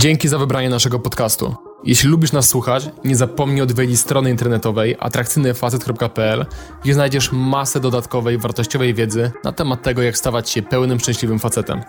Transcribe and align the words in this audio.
Dzięki 0.00 0.28
za 0.28 0.38
wybranie 0.38 0.70
naszego 0.70 0.98
podcastu. 0.98 1.54
Jeśli 1.84 2.08
lubisz 2.10 2.32
nas 2.32 2.48
słuchać, 2.48 2.90
nie 3.04 3.16
zapomnij 3.16 3.62
odwiedzić 3.62 4.00
strony 4.00 4.30
internetowej 4.30 4.96
atrakcyjnyfacet.pl, 5.00 6.46
gdzie 6.82 6.94
znajdziesz 6.94 7.32
masę 7.32 7.80
dodatkowej, 7.80 8.38
wartościowej 8.38 8.94
wiedzy 8.94 9.32
na 9.44 9.52
temat 9.52 9.82
tego, 9.82 10.02
jak 10.02 10.18
stawać 10.18 10.50
się 10.50 10.62
pełnym, 10.62 11.00
szczęśliwym 11.00 11.38
facetem. 11.38 11.80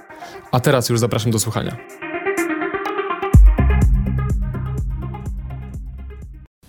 A 0.52 0.60
teraz 0.60 0.90
już 0.90 1.00
zapraszam 1.00 1.32
do 1.32 1.40
słuchania. 1.40 1.78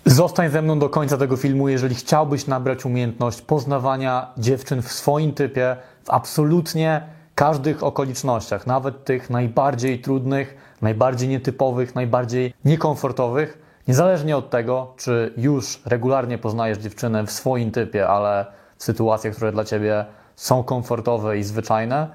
Zostań 0.06 0.50
ze 0.50 0.62
mną 0.62 0.78
do 0.78 0.88
końca 0.88 1.18
tego 1.18 1.36
filmu, 1.36 1.68
jeżeli 1.68 1.94
chciałbyś 1.94 2.46
nabrać 2.46 2.84
umiejętność 2.84 3.42
poznawania 3.42 4.26
dziewczyn 4.38 4.82
w 4.82 4.92
swoim 4.92 5.32
typie, 5.32 5.76
w 6.04 6.10
absolutnie 6.10 7.02
każdych 7.34 7.82
okolicznościach, 7.82 8.66
nawet 8.66 9.04
tych 9.04 9.30
najbardziej 9.30 10.00
trudnych, 10.00 10.71
najbardziej 10.82 11.28
nietypowych, 11.28 11.94
najbardziej 11.94 12.54
niekomfortowych, 12.64 13.58
niezależnie 13.88 14.36
od 14.36 14.50
tego, 14.50 14.94
czy 14.96 15.32
już 15.36 15.82
regularnie 15.86 16.38
poznajesz 16.38 16.78
dziewczynę 16.78 17.26
w 17.26 17.30
swoim 17.30 17.70
typie, 17.70 18.08
ale 18.08 18.46
w 18.76 18.84
sytuacjach, 18.84 19.34
które 19.34 19.52
dla 19.52 19.64
ciebie 19.64 20.04
są 20.36 20.64
komfortowe 20.64 21.38
i 21.38 21.42
zwyczajne, 21.42 22.10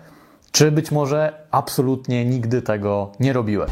czy 0.51 0.71
być 0.71 0.91
może 0.91 1.33
absolutnie 1.51 2.25
nigdy 2.25 2.61
tego 2.61 3.11
nie 3.19 3.33
robiłeś. 3.33 3.71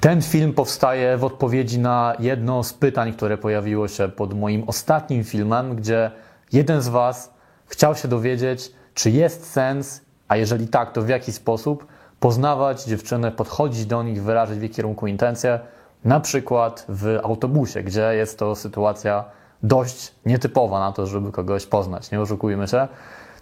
Ten 0.00 0.22
film 0.22 0.52
powstaje 0.52 1.16
w 1.16 1.24
odpowiedzi 1.24 1.78
na 1.78 2.14
jedno 2.18 2.64
z 2.64 2.72
pytań, 2.72 3.12
które 3.12 3.38
pojawiło 3.38 3.88
się 3.88 4.08
pod 4.08 4.34
moim 4.34 4.64
ostatnim 4.66 5.24
filmem, 5.24 5.76
gdzie 5.76 6.10
jeden 6.52 6.80
z 6.80 6.88
Was 6.88 7.34
chciał 7.66 7.94
się 7.94 8.08
dowiedzieć, 8.08 8.72
czy 8.94 9.10
jest 9.10 9.52
sens, 9.52 10.00
a 10.28 10.36
jeżeli 10.36 10.68
tak, 10.68 10.92
to 10.92 11.02
w 11.02 11.08
jaki 11.08 11.32
sposób 11.32 11.86
poznawać 12.20 12.84
dziewczyny, 12.84 13.30
podchodzić 13.30 13.86
do 13.86 14.02
nich, 14.02 14.22
wyrazić 14.22 14.58
w 14.58 14.62
ich 14.62 14.72
kierunku 14.72 15.06
intencje, 15.06 15.60
na 16.04 16.20
przykład 16.20 16.84
w 16.88 17.18
autobusie, 17.22 17.82
gdzie 17.82 18.14
jest 18.14 18.38
to 18.38 18.54
sytuacja 18.54 19.24
dość 19.62 20.14
nietypowa 20.26 20.80
na 20.80 20.92
to, 20.92 21.06
żeby 21.06 21.32
kogoś 21.32 21.66
poznać, 21.66 22.10
nie 22.10 22.20
oszukujmy 22.20 22.68
się. 22.68 22.88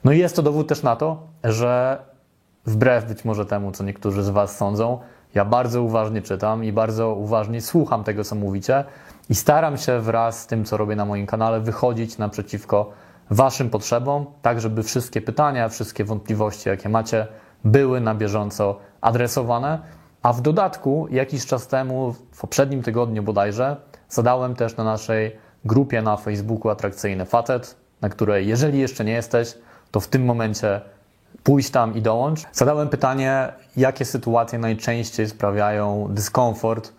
No 0.04 0.12
i 0.12 0.18
jest 0.18 0.36
to 0.36 0.42
dowód 0.42 0.68
też 0.68 0.82
na 0.82 0.96
to, 0.96 1.22
że 1.44 1.98
wbrew 2.66 3.04
być 3.04 3.24
może 3.24 3.46
temu, 3.46 3.72
co 3.72 3.84
niektórzy 3.84 4.22
z 4.22 4.28
Was 4.28 4.56
sądzą, 4.56 4.98
ja 5.38 5.44
bardzo 5.44 5.82
uważnie 5.82 6.22
czytam 6.22 6.64
i 6.64 6.72
bardzo 6.72 7.14
uważnie 7.14 7.60
słucham 7.60 8.04
tego, 8.04 8.24
co 8.24 8.34
mówicie 8.34 8.84
i 9.30 9.34
staram 9.34 9.76
się 9.76 10.00
wraz 10.00 10.42
z 10.42 10.46
tym, 10.46 10.64
co 10.64 10.76
robię 10.76 10.96
na 10.96 11.04
moim 11.04 11.26
kanale, 11.26 11.60
wychodzić 11.60 12.18
naprzeciwko 12.18 12.90
Waszym 13.30 13.70
potrzebom, 13.70 14.26
tak 14.42 14.60
żeby 14.60 14.82
wszystkie 14.82 15.20
pytania, 15.20 15.68
wszystkie 15.68 16.04
wątpliwości, 16.04 16.68
jakie 16.68 16.88
macie, 16.88 17.26
były 17.64 18.00
na 18.00 18.14
bieżąco 18.14 18.78
adresowane. 19.00 19.78
A 20.22 20.32
w 20.32 20.40
dodatku, 20.40 21.06
jakiś 21.10 21.46
czas 21.46 21.66
temu, 21.66 22.12
w 22.12 22.40
poprzednim 22.40 22.82
tygodniu 22.82 23.22
bodajże, 23.22 23.76
zadałem 24.08 24.54
też 24.54 24.76
na 24.76 24.84
naszej 24.84 25.36
grupie 25.64 26.02
na 26.02 26.16
Facebooku 26.16 26.70
Atrakcyjny 26.70 27.24
Facet, 27.24 27.76
na 28.00 28.08
której, 28.08 28.48
jeżeli 28.48 28.78
jeszcze 28.78 29.04
nie 29.04 29.12
jesteś, 29.12 29.54
to 29.90 30.00
w 30.00 30.08
tym 30.08 30.24
momencie 30.24 30.80
pójść 31.42 31.70
tam 31.70 31.94
i 31.94 32.02
dołącz. 32.02 32.40
Zadałem 32.52 32.88
pytanie, 32.88 33.52
jakie 33.76 34.04
sytuacje 34.04 34.58
najczęściej 34.58 35.28
sprawiają 35.28 36.06
dyskomfort 36.10 36.92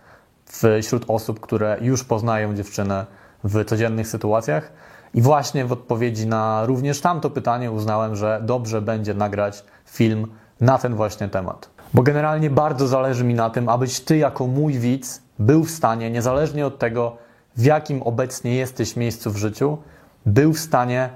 wśród 0.81 1.05
osób, 1.08 1.39
które 1.39 1.77
już 1.81 2.03
poznają 2.03 2.55
dziewczynę 2.55 3.05
w 3.44 3.66
codziennych 3.66 4.07
sytuacjach. 4.07 4.72
I 5.13 5.22
właśnie 5.22 5.66
w 5.66 5.72
odpowiedzi 5.72 6.27
na 6.27 6.66
również 6.66 7.02
tamto 7.02 7.30
pytanie 7.30 7.72
uznałem, 7.72 8.16
że 8.16 8.41
dobrze 8.44 8.81
będzie 8.81 9.13
nagrać 9.13 9.63
film 9.85 10.27
na 10.61 10.77
ten 10.77 10.95
właśnie 10.95 11.30
temat. 11.30 11.69
Bo 11.94 12.03
generalnie 12.03 12.50
bardzo 12.50 12.88
zależy 12.88 13.23
mi 13.23 13.34
na 13.34 13.50
tym, 13.50 13.69
abyś 13.69 14.00
ty, 14.00 14.18
jako 14.18 14.47
mój 14.47 14.79
widz, 14.79 15.22
był 15.39 15.63
w 15.63 15.72
stanie, 15.72 16.12
niezależnie 16.12 16.66
od 16.66 16.79
tego, 16.79 17.18
w 17.56 17.63
jakim 17.63 18.03
obecnie 18.03 18.56
jesteś 18.56 18.95
miejscu 18.95 19.31
w 19.31 19.38
życiu, 19.38 19.78
był 20.25 20.53
w 20.53 20.59
stanie 20.59 21.09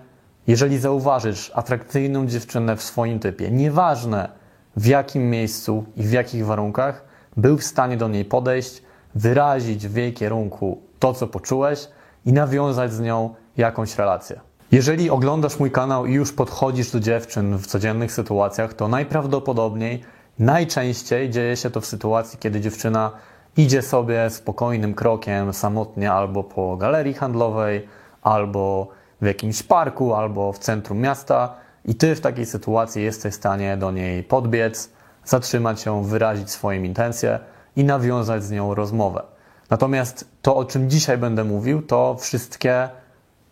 jeżeli 0.48 0.80
zauważysz 0.80 1.52
atrakcyjną 1.56 2.28
dziewczynę 2.28 2.76
w 2.76 2.84
swoim 2.84 3.20
typie, 3.20 3.52
nieważne 3.52 4.30
w 4.78 4.86
jakim 4.86 5.30
miejscu 5.30 5.86
i 5.96 6.04
w 6.04 6.12
jakich 6.12 6.46
warunkach, 6.46 7.06
był 7.38 7.58
w 7.58 7.64
stanie 7.64 7.98
do 7.98 8.08
niej 8.08 8.26
podejść, 8.26 8.82
wyrazić 9.16 9.88
w 9.88 9.96
jej 9.96 10.14
kierunku 10.14 10.82
to, 11.00 11.14
co 11.14 11.28
poczułeś 11.28 11.88
i 12.26 12.34
nawiązać 12.34 12.94
z 12.94 13.00
nią 13.00 13.36
jakąś 13.58 13.98
relację. 13.98 14.40
Jeżeli 14.72 15.10
oglądasz 15.10 15.60
mój 15.60 15.72
kanał 15.72 16.06
i 16.06 16.14
już 16.14 16.34
podchodzisz 16.34 16.92
do 16.92 17.00
dziewczyn 17.00 17.58
w 17.58 17.68
codziennych 17.68 18.12
sytuacjach, 18.12 18.74
to 18.74 18.88
najprawdopodobniej, 18.88 20.04
najczęściej 20.40 21.30
dzieje 21.30 21.58
się 21.58 21.70
to 21.70 21.82
w 21.82 21.86
sytuacji, 21.86 22.40
kiedy 22.40 22.62
dziewczyna 22.62 23.12
idzie 23.58 23.82
sobie 23.82 24.30
spokojnym 24.30 24.94
krokiem 24.94 25.54
samotnie 25.54 26.12
albo 26.12 26.44
po 26.44 26.78
galerii 26.78 27.14
handlowej, 27.14 27.88
albo 28.22 28.88
w 29.24 29.26
jakimś 29.26 29.64
parku 29.64 30.14
albo 30.14 30.54
w 30.54 30.60
centrum 30.60 31.00
miasta 31.00 31.56
i 31.86 31.96
ty 31.96 32.16
w 32.16 32.22
takiej 32.22 32.46
sytuacji 32.46 33.04
jesteś 33.04 33.34
w 33.34 33.38
stanie 33.38 33.78
do 33.78 33.92
niej 33.92 34.24
podbiec, 34.24 34.90
zatrzymać 35.26 35.86
ją, 35.86 36.04
wyrazić 36.04 36.50
swoje 36.50 36.86
intencje 36.86 37.40
i 37.76 37.84
nawiązać 37.84 38.44
z 38.44 38.52
nią 38.52 38.76
rozmowę. 38.76 39.24
Natomiast 39.70 40.28
to, 40.42 40.56
o 40.56 40.66
czym 40.66 40.90
dzisiaj 40.90 41.18
będę 41.18 41.44
mówił, 41.44 41.82
to 41.82 42.16
wszystkie 42.20 42.90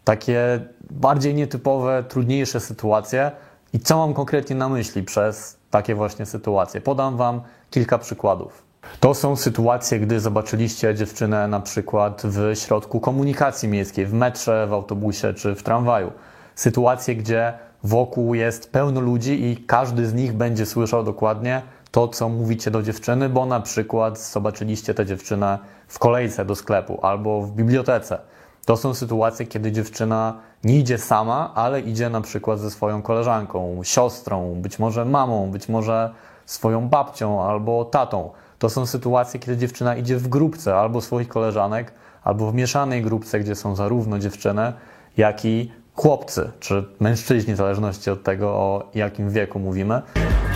takie 0.04 0.60
bardziej 0.90 1.34
nietypowe, 1.34 2.04
trudniejsze 2.04 2.60
sytuacje 2.60 3.32
i 3.74 3.80
co 3.80 3.98
mam 3.98 4.14
konkretnie 4.14 4.56
na 4.56 4.70
myśli 4.70 5.04
przez 5.04 5.58
takie 5.70 5.96
właśnie 5.96 6.26
sytuacje. 6.26 6.82
Podam 6.82 7.18
Wam 7.18 7.42
kilka 7.70 7.98
przykładów. 7.98 8.71
To 9.00 9.14
są 9.14 9.36
sytuacje, 9.36 10.00
gdy 10.00 10.20
zobaczyliście 10.20 10.96
dziewczynę 10.96 11.48
na 11.48 11.60
przykład 11.60 12.22
w 12.26 12.56
środku 12.56 13.00
komunikacji 13.00 13.70
miejskiej, 13.70 14.06
w 14.06 14.14
metrze, 14.14 14.68
w 14.68 14.74
autobusie 14.74 15.34
czy 15.34 15.56
w 15.56 15.64
tramwaju. 15.64 16.12
Sytuacje, 16.56 17.16
gdzie 17.16 17.54
wokół 17.84 18.34
jest 18.34 18.72
pełno 18.72 19.02
ludzi 19.02 19.46
i 19.46 19.58
każdy 19.58 20.08
z 20.08 20.14
nich 20.14 20.34
będzie 20.34 20.66
słyszał 20.66 21.04
dokładnie 21.04 21.62
to, 21.92 22.08
co 22.08 22.30
mówicie 22.30 22.72
do 22.72 22.84
dziewczyny, 22.84 23.30
bo 23.30 23.46
na 23.46 23.60
przykład 23.60 24.20
zobaczyliście 24.20 24.94
tę 24.94 25.06
dziewczynę 25.06 25.60
w 25.88 26.00
kolejce 26.00 26.46
do 26.46 26.56
sklepu 26.56 27.00
albo 27.06 27.42
w 27.42 27.52
bibliotece. 27.52 28.20
To 28.66 28.78
są 28.78 28.94
sytuacje, 28.94 29.46
kiedy 29.46 29.72
dziewczyna 29.72 30.34
nie 30.64 30.80
idzie 30.80 30.98
sama, 30.98 31.52
ale 31.56 31.80
idzie 31.80 32.10
na 32.10 32.22
przykład 32.22 32.60
ze 32.60 32.72
swoją 32.72 33.02
koleżanką, 33.02 33.80
siostrą, 33.84 34.56
być 34.56 34.80
może 34.80 35.06
mamą, 35.06 35.52
być 35.52 35.70
może 35.70 36.14
swoją 36.46 36.90
babcią 36.90 37.44
albo 37.44 37.86
tatą. 37.86 38.30
To 38.62 38.70
są 38.70 38.86
sytuacje, 38.86 39.40
kiedy 39.40 39.58
dziewczyna 39.58 39.96
idzie 39.96 40.18
w 40.18 40.28
grupce 40.28 40.76
albo 40.76 41.02
swoich 41.02 41.28
koleżanek, 41.28 41.94
albo 42.24 42.52
w 42.52 42.54
mieszanej 42.54 43.02
grupce, 43.02 43.40
gdzie 43.40 43.56
są 43.56 43.76
zarówno 43.76 44.20
dziewczyny, 44.20 44.74
jak 45.18 45.46
i 45.46 45.72
chłopcy, 45.96 46.52
czy 46.60 46.86
mężczyźni, 47.00 47.54
w 47.54 47.58
zależności 47.58 48.10
od 48.10 48.24
tego, 48.24 48.50
o 48.50 48.90
jakim 48.96 49.30
wieku 49.30 49.60
mówimy. 49.60 50.02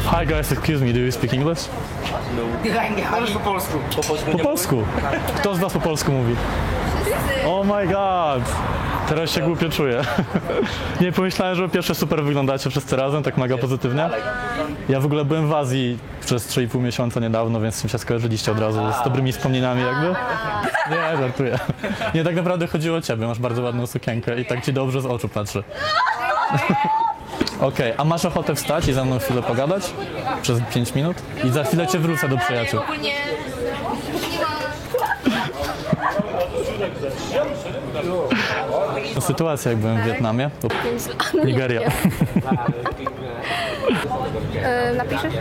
Hi 0.03 0.27
guys, 0.27 0.51
excuse 0.51 0.85
me, 0.85 0.93
do 0.93 0.99
you 0.99 1.11
speak 1.11 1.33
English? 1.33 1.59
Możesz 3.11 3.31
po 3.31 3.39
polsku. 3.39 3.77
Po 4.31 4.37
polsku. 4.39 4.75
Kto 5.35 5.55
z 5.55 5.59
was 5.59 5.73
po 5.73 5.79
polsku 5.79 6.11
mówi? 6.11 6.35
Oh 7.47 7.75
my 7.75 7.87
god! 7.87 8.43
Teraz 9.09 9.31
się 9.31 9.41
głupio 9.41 9.69
czuję. 9.69 10.01
Nie 11.01 11.11
pomyślałem, 11.11 11.55
że 11.55 11.69
pierwsze 11.69 11.95
super 11.95 12.23
wyglądacie 12.23 12.69
wszyscy 12.69 12.95
razem, 12.95 13.23
tak 13.23 13.37
mega 13.37 13.57
pozytywnie. 13.57 14.09
Ja 14.89 14.99
w 14.99 15.05
ogóle 15.05 15.25
byłem 15.25 15.47
w 15.47 15.53
Azji 15.53 15.97
przez 16.25 16.47
3,5 16.47 16.81
miesiąca 16.81 17.19
niedawno, 17.19 17.61
więc 17.61 17.75
z 17.75 17.91
się 17.91 17.97
skojarzyliście 17.97 18.51
od 18.51 18.59
razu 18.59 18.79
z 19.01 19.03
dobrymi 19.03 19.31
wspomnieniami 19.31 19.81
jakby. 19.81 20.15
Nie, 20.91 21.17
żartuję. 21.17 21.59
Nie, 22.15 22.23
tak 22.23 22.35
naprawdę 22.35 22.67
chodziło 22.67 22.97
o 22.97 23.01
ciebie, 23.01 23.27
masz 23.27 23.39
bardzo 23.39 23.61
ładną 23.61 23.87
sukienkę 23.87 24.41
i 24.41 24.45
tak 24.45 24.65
ci 24.65 24.73
dobrze 24.73 25.01
z 25.01 25.05
oczu 25.05 25.29
patrzy. 25.29 25.63
Okej, 27.61 27.93
a 27.97 28.03
masz 28.03 28.25
ochotę 28.25 28.55
wstać 28.55 28.87
i 28.87 28.93
ze 28.93 29.05
mną 29.05 29.19
chwilę 29.19 29.41
pogadać? 29.41 29.93
Przez 30.41 30.59
5 30.73 30.95
minut? 30.95 31.17
I 31.43 31.49
za 31.49 31.63
chwilę 31.63 31.87
cię 31.87 31.99
wrócę 31.99 32.29
do 32.29 32.37
przyjaciół. 32.37 32.79
Ogólnie 32.79 33.13
nie 37.31 37.93
ma 37.93 37.94
Sytuacja 39.19 39.71
jak 39.71 39.79
byłem 39.79 40.01
w 40.01 40.05
Wietnamie, 40.05 40.49
to 40.61 40.67
Nigeria. 41.45 41.81
E, 44.63 44.93
napiszesz? 44.93 45.33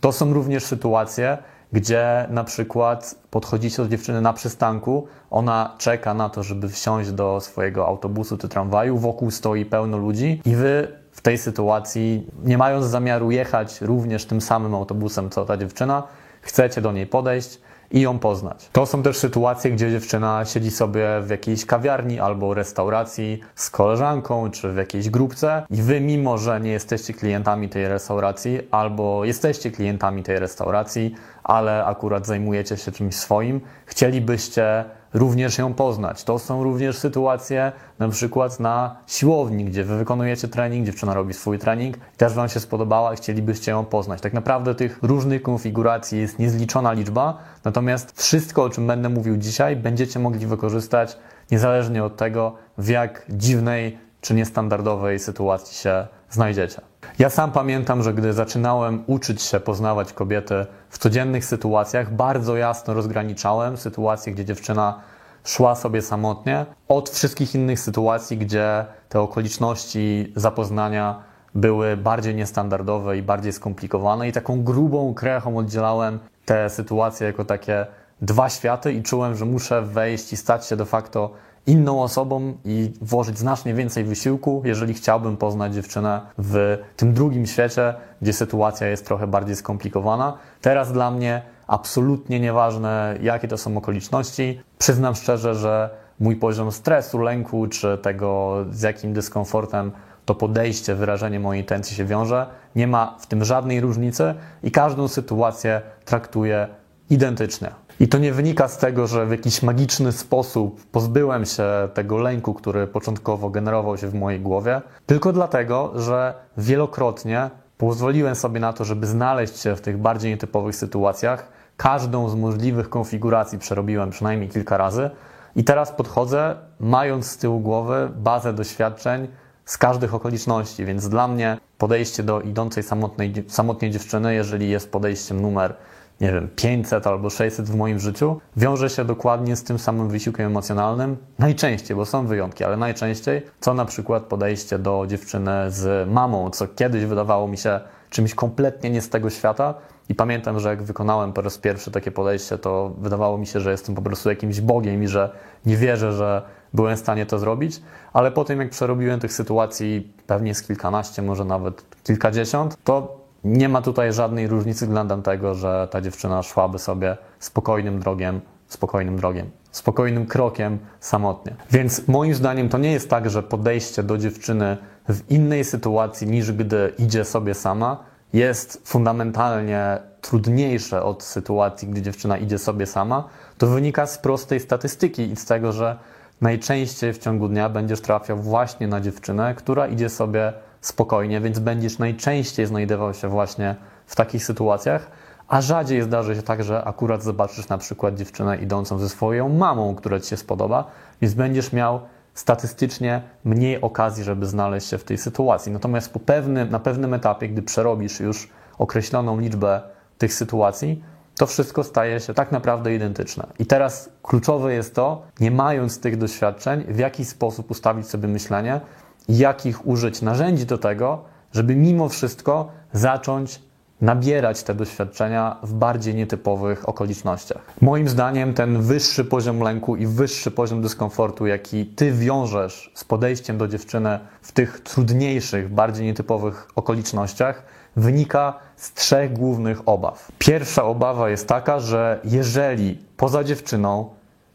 To 0.00 0.12
są 0.12 0.32
również 0.32 0.64
sytuacje, 0.64 1.38
gdzie 1.72 2.26
na 2.30 2.44
przykład 2.44 3.14
podchodzicie 3.30 3.82
do 3.82 3.88
dziewczyny 3.88 4.20
na 4.20 4.32
przystanku, 4.32 5.06
ona 5.30 5.74
czeka 5.78 6.14
na 6.14 6.28
to, 6.28 6.42
żeby 6.42 6.68
wsiąść 6.68 7.12
do 7.12 7.40
swojego 7.40 7.86
autobusu 7.86 8.38
czy 8.38 8.48
tramwaju, 8.48 8.98
wokół 8.98 9.30
stoi 9.30 9.64
pełno 9.64 9.96
ludzi 9.96 10.42
i 10.44 10.56
wy 10.56 10.88
w 11.12 11.20
tej 11.20 11.38
sytuacji, 11.38 12.26
nie 12.44 12.58
mając 12.58 12.86
zamiaru 12.86 13.30
jechać 13.30 13.80
również 13.80 14.24
tym 14.24 14.40
samym 14.40 14.74
autobusem 14.74 15.30
co 15.30 15.44
ta 15.44 15.56
dziewczyna, 15.56 16.02
chcecie 16.40 16.80
do 16.80 16.92
niej 16.92 17.06
podejść 17.06 17.60
i 17.90 18.00
ją 18.00 18.18
poznać. 18.18 18.68
To 18.72 18.86
są 18.86 19.02
też 19.02 19.16
sytuacje, 19.16 19.70
gdzie 19.70 19.90
dziewczyna 19.90 20.44
siedzi 20.44 20.70
sobie 20.70 21.06
w 21.22 21.30
jakiejś 21.30 21.66
kawiarni 21.66 22.20
albo 22.20 22.54
restauracji 22.54 23.40
z 23.54 23.70
koleżanką 23.70 24.50
czy 24.50 24.72
w 24.72 24.76
jakiejś 24.76 25.10
grupce 25.10 25.66
i 25.70 25.82
wy, 25.82 26.00
mimo 26.00 26.38
że 26.38 26.60
nie 26.60 26.70
jesteście 26.70 27.14
klientami 27.14 27.68
tej 27.68 27.88
restauracji 27.88 28.60
albo 28.70 29.24
jesteście 29.24 29.70
klientami 29.70 30.22
tej 30.22 30.38
restauracji, 30.38 31.14
ale 31.44 31.84
akurat 31.84 32.26
zajmujecie 32.26 32.76
się 32.76 32.92
czymś 32.92 33.16
swoim, 33.16 33.60
chcielibyście 33.86 34.84
również 35.14 35.58
ją 35.58 35.74
poznać. 35.74 36.24
To 36.24 36.38
są 36.38 36.64
również 36.64 36.98
sytuacje 36.98 37.72
na 37.98 38.08
przykład 38.08 38.60
na 38.60 38.96
siłowni, 39.06 39.64
gdzie 39.64 39.84
wy 39.84 39.96
wykonujecie 39.96 40.48
trening, 40.48 40.86
dziewczyna 40.86 41.14
robi 41.14 41.34
swój 41.34 41.58
trening 41.58 41.96
i 41.96 42.16
też 42.16 42.34
wam 42.34 42.48
się 42.48 42.60
spodobała 42.60 43.14
i 43.14 43.16
chcielibyście 43.16 43.70
ją 43.70 43.84
poznać. 43.84 44.20
Tak 44.20 44.32
naprawdę 44.32 44.74
tych 44.74 44.98
różnych 45.02 45.42
konfiguracji 45.42 46.20
jest 46.20 46.38
niezliczona 46.38 46.92
liczba, 46.92 47.38
natomiast 47.64 48.22
wszystko, 48.22 48.62
o 48.62 48.70
czym 48.70 48.86
będę 48.86 49.08
mówił 49.08 49.36
dzisiaj, 49.36 49.76
będziecie 49.76 50.18
mogli 50.18 50.46
wykorzystać 50.46 51.18
niezależnie 51.50 52.04
od 52.04 52.16
tego, 52.16 52.54
w 52.78 52.88
jak 52.88 53.26
dziwnej 53.28 53.98
czy 54.20 54.34
niestandardowej 54.34 55.18
sytuacji 55.18 55.76
się 55.76 56.06
znajdziecie. 56.30 56.80
Ja 57.18 57.30
sam 57.30 57.52
pamiętam, 57.52 58.02
że 58.02 58.14
gdy 58.14 58.32
zaczynałem 58.32 59.04
uczyć 59.06 59.42
się 59.42 59.60
poznawać 59.60 60.12
kobiety 60.12 60.66
w 60.90 60.98
codziennych 60.98 61.44
sytuacjach, 61.44 62.14
bardzo 62.14 62.56
jasno 62.56 62.94
rozgraniczałem 62.94 63.76
sytuacje, 63.76 64.32
gdzie 64.32 64.44
dziewczyna 64.44 65.00
szła 65.44 65.74
sobie 65.74 66.02
samotnie, 66.02 66.66
od 66.88 67.10
wszystkich 67.10 67.54
innych 67.54 67.80
sytuacji, 67.80 68.38
gdzie 68.38 68.84
te 69.08 69.20
okoliczności 69.20 70.32
zapoznania 70.36 71.22
były 71.54 71.96
bardziej 71.96 72.34
niestandardowe 72.34 73.18
i 73.18 73.22
bardziej 73.22 73.52
skomplikowane, 73.52 74.28
i 74.28 74.32
taką 74.32 74.62
grubą 74.62 75.14
krechą 75.14 75.56
oddzielałem 75.56 76.18
te 76.44 76.70
sytuacje 76.70 77.26
jako 77.26 77.44
takie 77.44 77.86
dwa 78.20 78.48
światy 78.48 78.92
i 78.92 79.02
czułem, 79.02 79.36
że 79.36 79.44
muszę 79.44 79.82
wejść 79.82 80.32
i 80.32 80.36
stać 80.36 80.66
się 80.66 80.76
de 80.76 80.86
facto 80.86 81.30
inną 81.66 82.02
osobą 82.02 82.54
i 82.64 82.92
włożyć 83.00 83.38
znacznie 83.38 83.74
więcej 83.74 84.04
wysiłku, 84.04 84.62
jeżeli 84.64 84.94
chciałbym 84.94 85.36
poznać 85.36 85.74
dziewczynę 85.74 86.20
w 86.38 86.78
tym 86.96 87.14
drugim 87.14 87.46
świecie, 87.46 87.94
gdzie 88.22 88.32
sytuacja 88.32 88.86
jest 88.86 89.06
trochę 89.06 89.26
bardziej 89.26 89.56
skomplikowana. 89.56 90.38
Teraz 90.60 90.92
dla 90.92 91.10
mnie 91.10 91.42
absolutnie 91.66 92.40
nieważne, 92.40 93.18
jakie 93.22 93.48
to 93.48 93.58
są 93.58 93.76
okoliczności. 93.76 94.60
Przyznam 94.78 95.14
szczerze, 95.14 95.54
że 95.54 95.90
mój 96.20 96.36
poziom 96.36 96.72
stresu, 96.72 97.18
lęku, 97.18 97.66
czy 97.66 97.98
tego, 98.02 98.56
z 98.70 98.82
jakim 98.82 99.12
dyskomfortem 99.12 99.92
to 100.24 100.34
podejście, 100.34 100.94
wyrażenie 100.94 101.40
mojej 101.40 101.62
intencji 101.62 101.96
się 101.96 102.04
wiąże, 102.04 102.46
nie 102.76 102.86
ma 102.86 103.16
w 103.20 103.26
tym 103.26 103.44
żadnej 103.44 103.80
różnicy 103.80 104.34
i 104.62 104.70
każdą 104.70 105.08
sytuację 105.08 105.82
traktuję 106.04 106.68
identycznie. 107.10 107.70
I 108.00 108.08
to 108.08 108.18
nie 108.18 108.32
wynika 108.32 108.68
z 108.68 108.78
tego, 108.78 109.06
że 109.06 109.26
w 109.26 109.30
jakiś 109.30 109.62
magiczny 109.62 110.12
sposób 110.12 110.86
pozbyłem 110.86 111.44
się 111.44 111.64
tego 111.94 112.18
lęku, 112.18 112.54
który 112.54 112.86
początkowo 112.86 113.50
generował 113.50 113.98
się 113.98 114.08
w 114.08 114.14
mojej 114.14 114.40
głowie, 114.40 114.82
tylko 115.06 115.32
dlatego, 115.32 115.92
że 115.94 116.34
wielokrotnie 116.56 117.50
pozwoliłem 117.78 118.34
sobie 118.34 118.60
na 118.60 118.72
to, 118.72 118.84
żeby 118.84 119.06
znaleźć 119.06 119.58
się 119.58 119.76
w 119.76 119.80
tych 119.80 119.98
bardziej 119.98 120.30
nietypowych 120.30 120.76
sytuacjach. 120.76 121.48
Każdą 121.76 122.28
z 122.28 122.34
możliwych 122.34 122.88
konfiguracji 122.88 123.58
przerobiłem 123.58 124.10
przynajmniej 124.10 124.48
kilka 124.48 124.76
razy 124.76 125.10
i 125.56 125.64
teraz 125.64 125.92
podchodzę, 125.92 126.56
mając 126.80 127.26
z 127.26 127.36
tyłu 127.36 127.60
głowy 127.60 128.10
bazę 128.16 128.52
doświadczeń 128.52 129.28
z 129.64 129.78
każdych 129.78 130.14
okoliczności, 130.14 130.84
więc 130.84 131.08
dla 131.08 131.28
mnie 131.28 131.58
podejście 131.78 132.22
do 132.22 132.40
idącej 132.40 132.82
samotnej, 132.82 133.34
samotnej 133.48 133.90
dziewczyny, 133.90 134.34
jeżeli 134.34 134.70
jest 134.70 134.92
podejściem 134.92 135.40
numer 135.40 135.74
nie 136.20 136.32
wiem, 136.32 136.48
500 136.56 137.06
albo 137.06 137.30
600 137.30 137.66
w 137.66 137.74
moim 137.74 137.98
życiu, 137.98 138.40
wiąże 138.56 138.90
się 138.90 139.04
dokładnie 139.04 139.56
z 139.56 139.64
tym 139.64 139.78
samym 139.78 140.08
wysiłkiem 140.08 140.46
emocjonalnym. 140.46 141.16
Najczęściej, 141.38 141.96
bo 141.96 142.06
są 142.06 142.26
wyjątki, 142.26 142.64
ale 142.64 142.76
najczęściej, 142.76 143.42
co 143.60 143.74
na 143.74 143.84
przykład 143.84 144.22
podejście 144.22 144.78
do 144.78 145.04
dziewczyny 145.08 145.52
z 145.68 146.10
mamą, 146.10 146.50
co 146.50 146.68
kiedyś 146.68 147.04
wydawało 147.04 147.48
mi 147.48 147.58
się 147.58 147.80
czymś 148.10 148.34
kompletnie 148.34 148.90
nie 148.90 149.02
z 149.02 149.08
tego 149.08 149.30
świata. 149.30 149.74
I 150.08 150.14
pamiętam, 150.14 150.60
że 150.60 150.68
jak 150.68 150.82
wykonałem 150.82 151.32
po 151.32 151.42
raz 151.42 151.58
pierwszy 151.58 151.90
takie 151.90 152.10
podejście, 152.10 152.58
to 152.58 152.92
wydawało 152.98 153.38
mi 153.38 153.46
się, 153.46 153.60
że 153.60 153.70
jestem 153.70 153.94
po 153.94 154.02
prostu 154.02 154.28
jakimś 154.28 154.60
Bogiem 154.60 155.02
i 155.02 155.08
że 155.08 155.30
nie 155.66 155.76
wierzę, 155.76 156.12
że 156.12 156.42
byłem 156.72 156.96
w 156.96 156.98
stanie 156.98 157.26
to 157.26 157.38
zrobić. 157.38 157.82
Ale 158.12 158.30
po 158.30 158.44
tym, 158.44 158.60
jak 158.60 158.70
przerobiłem 158.70 159.20
tych 159.20 159.32
sytuacji 159.32 160.12
pewnie 160.26 160.54
z 160.54 160.62
kilkanaście, 160.62 161.22
może 161.22 161.44
nawet 161.44 161.84
kilkadziesiąt, 162.04 162.76
to 162.84 163.25
nie 163.46 163.68
ma 163.68 163.82
tutaj 163.82 164.12
żadnej 164.12 164.48
różnicy 164.48 164.86
względem 164.86 165.22
tego, 165.22 165.54
że 165.54 165.88
ta 165.90 166.00
dziewczyna 166.00 166.42
szłaby 166.42 166.78
sobie 166.78 167.16
spokojnym 167.38 168.00
drogiem, 168.00 168.40
spokojnym 168.66 169.16
drogiem, 169.16 169.50
spokojnym 169.70 170.26
krokiem 170.26 170.78
samotnie. 171.00 171.56
Więc 171.70 172.08
moim 172.08 172.34
zdaniem 172.34 172.68
to 172.68 172.78
nie 172.78 172.92
jest 172.92 173.10
tak, 173.10 173.30
że 173.30 173.42
podejście 173.42 174.02
do 174.02 174.18
dziewczyny 174.18 174.76
w 175.08 175.30
innej 175.30 175.64
sytuacji 175.64 176.26
niż 176.26 176.52
gdy 176.52 176.92
idzie 176.98 177.24
sobie 177.24 177.54
sama 177.54 178.04
jest 178.32 178.82
fundamentalnie 178.84 179.98
trudniejsze 180.20 181.02
od 181.02 181.22
sytuacji, 181.22 181.88
gdy 181.88 182.02
dziewczyna 182.02 182.38
idzie 182.38 182.58
sobie 182.58 182.86
sama. 182.86 183.28
To 183.58 183.66
wynika 183.66 184.06
z 184.06 184.18
prostej 184.18 184.60
statystyki 184.60 185.22
i 185.22 185.36
z 185.36 185.44
tego, 185.44 185.72
że 185.72 185.96
najczęściej 186.40 187.12
w 187.12 187.18
ciągu 187.18 187.48
dnia 187.48 187.68
będziesz 187.68 188.00
trafiał 188.00 188.36
właśnie 188.38 188.88
na 188.88 189.00
dziewczynę, 189.00 189.54
która 189.54 189.86
idzie 189.86 190.08
sobie 190.08 190.52
spokojnie, 190.88 191.40
więc 191.40 191.58
będziesz 191.58 191.98
najczęściej 191.98 192.66
znajdował 192.66 193.14
się 193.14 193.28
właśnie 193.28 193.76
w 194.06 194.16
takich 194.16 194.44
sytuacjach, 194.44 195.10
a 195.48 195.60
rzadziej 195.60 196.02
zdarzy 196.02 196.36
się 196.36 196.42
tak, 196.42 196.64
że 196.64 196.84
akurat 196.84 197.22
zobaczysz 197.22 197.68
na 197.68 197.78
przykład 197.78 198.14
dziewczynę 198.14 198.56
idącą 198.56 198.98
ze 198.98 199.08
swoją 199.08 199.48
mamą, 199.48 199.94
która 199.94 200.20
ci 200.20 200.28
się 200.28 200.36
spodoba, 200.36 200.90
więc 201.20 201.34
będziesz 201.34 201.72
miał 201.72 202.00
statystycznie 202.34 203.22
mniej 203.44 203.80
okazji, 203.80 204.24
żeby 204.24 204.46
znaleźć 204.46 204.88
się 204.88 204.98
w 204.98 205.04
tej 205.04 205.18
sytuacji. 205.18 205.72
Natomiast 205.72 206.12
po 206.12 206.18
pewnym, 206.18 206.70
na 206.70 206.78
pewnym 206.78 207.14
etapie, 207.14 207.48
gdy 207.48 207.62
przerobisz 207.62 208.20
już 208.20 208.48
określoną 208.78 209.40
liczbę 209.40 209.82
tych 210.18 210.34
sytuacji, 210.34 211.02
to 211.36 211.46
wszystko 211.46 211.84
staje 211.84 212.20
się 212.20 212.34
tak 212.34 212.52
naprawdę 212.52 212.94
identyczne. 212.94 213.46
I 213.58 213.66
teraz 213.66 214.10
kluczowe 214.22 214.74
jest 214.74 214.94
to, 214.94 215.22
nie 215.40 215.50
mając 215.50 216.00
tych 216.00 216.16
doświadczeń, 216.16 216.84
w 216.88 216.98
jaki 216.98 217.24
sposób 217.24 217.70
ustawić 217.70 218.08
sobie 218.08 218.28
myślenie, 218.28 218.80
jakich 219.28 219.86
użyć 219.86 220.22
narzędzi 220.22 220.66
do 220.66 220.78
tego, 220.78 221.24
żeby 221.52 221.76
mimo 221.76 222.08
wszystko 222.08 222.68
zacząć 222.92 223.60
nabierać 224.00 224.62
te 224.62 224.74
doświadczenia 224.74 225.56
w 225.62 225.72
bardziej 225.72 226.14
nietypowych 226.14 226.88
okolicznościach. 226.88 227.72
Moim 227.80 228.08
zdaniem 228.08 228.54
ten 228.54 228.82
wyższy 228.82 229.24
poziom 229.24 229.60
lęku 229.60 229.96
i 229.96 230.06
wyższy 230.06 230.50
poziom 230.50 230.82
dyskomfortu, 230.82 231.46
jaki 231.46 231.86
ty 231.86 232.12
wiążesz 232.12 232.90
z 232.94 233.04
podejściem 233.04 233.58
do 233.58 233.68
dziewczyny 233.68 234.18
w 234.42 234.52
tych 234.52 234.80
trudniejszych, 234.80 235.68
bardziej 235.68 236.06
nietypowych 236.06 236.68
okolicznościach, 236.74 237.62
wynika 237.96 238.54
z 238.76 238.92
trzech 238.92 239.32
głównych 239.32 239.88
obaw. 239.88 240.28
Pierwsza 240.38 240.84
obawa 240.84 241.30
jest 241.30 241.48
taka, 241.48 241.80
że 241.80 242.20
jeżeli 242.24 242.98
poza 243.16 243.44
dziewczyną 243.44 244.10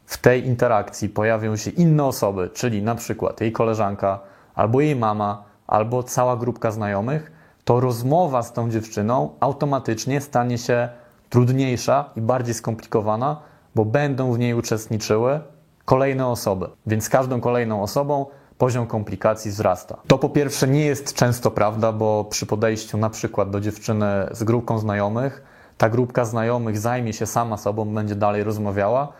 w 0.06 0.18
tej 0.18 0.46
interakcji 0.46 1.08
pojawią 1.08 1.56
się 1.56 1.70
inne 1.70 2.04
osoby, 2.04 2.50
czyli 2.54 2.82
na 2.82 2.94
przykład 2.94 3.40
jej 3.40 3.52
koleżanka, 3.52 4.20
albo 4.54 4.80
jej 4.80 4.96
mama, 4.96 5.44
albo 5.66 6.02
cała 6.02 6.36
grupka 6.36 6.70
znajomych, 6.70 7.32
to 7.64 7.80
rozmowa 7.80 8.42
z 8.42 8.52
tą 8.52 8.70
dziewczyną 8.70 9.30
automatycznie 9.40 10.20
stanie 10.20 10.58
się 10.58 10.88
trudniejsza 11.30 12.10
i 12.16 12.20
bardziej 12.20 12.54
skomplikowana, 12.54 13.40
bo 13.74 13.84
będą 13.84 14.32
w 14.32 14.38
niej 14.38 14.54
uczestniczyły 14.54 15.40
kolejne 15.84 16.26
osoby. 16.26 16.68
Więc 16.86 17.04
z 17.04 17.08
każdą 17.08 17.40
kolejną 17.40 17.82
osobą 17.82 18.26
poziom 18.58 18.86
komplikacji 18.86 19.50
wzrasta. 19.50 19.96
To 20.06 20.18
po 20.18 20.28
pierwsze 20.28 20.68
nie 20.68 20.84
jest 20.84 21.14
często 21.14 21.50
prawda, 21.50 21.92
bo 21.92 22.24
przy 22.24 22.46
podejściu 22.46 22.98
na 22.98 23.10
przykład 23.10 23.50
do 23.50 23.60
dziewczyny 23.60 24.06
z 24.30 24.44
grupką 24.44 24.78
znajomych, 24.78 25.42
ta 25.78 25.88
grupka 25.88 26.24
znajomych 26.24 26.78
zajmie 26.78 27.12
się 27.12 27.26
sama 27.26 27.56
sobą, 27.56 27.94
będzie 27.94 28.14
dalej 28.14 28.44
rozmawiała, 28.44 29.12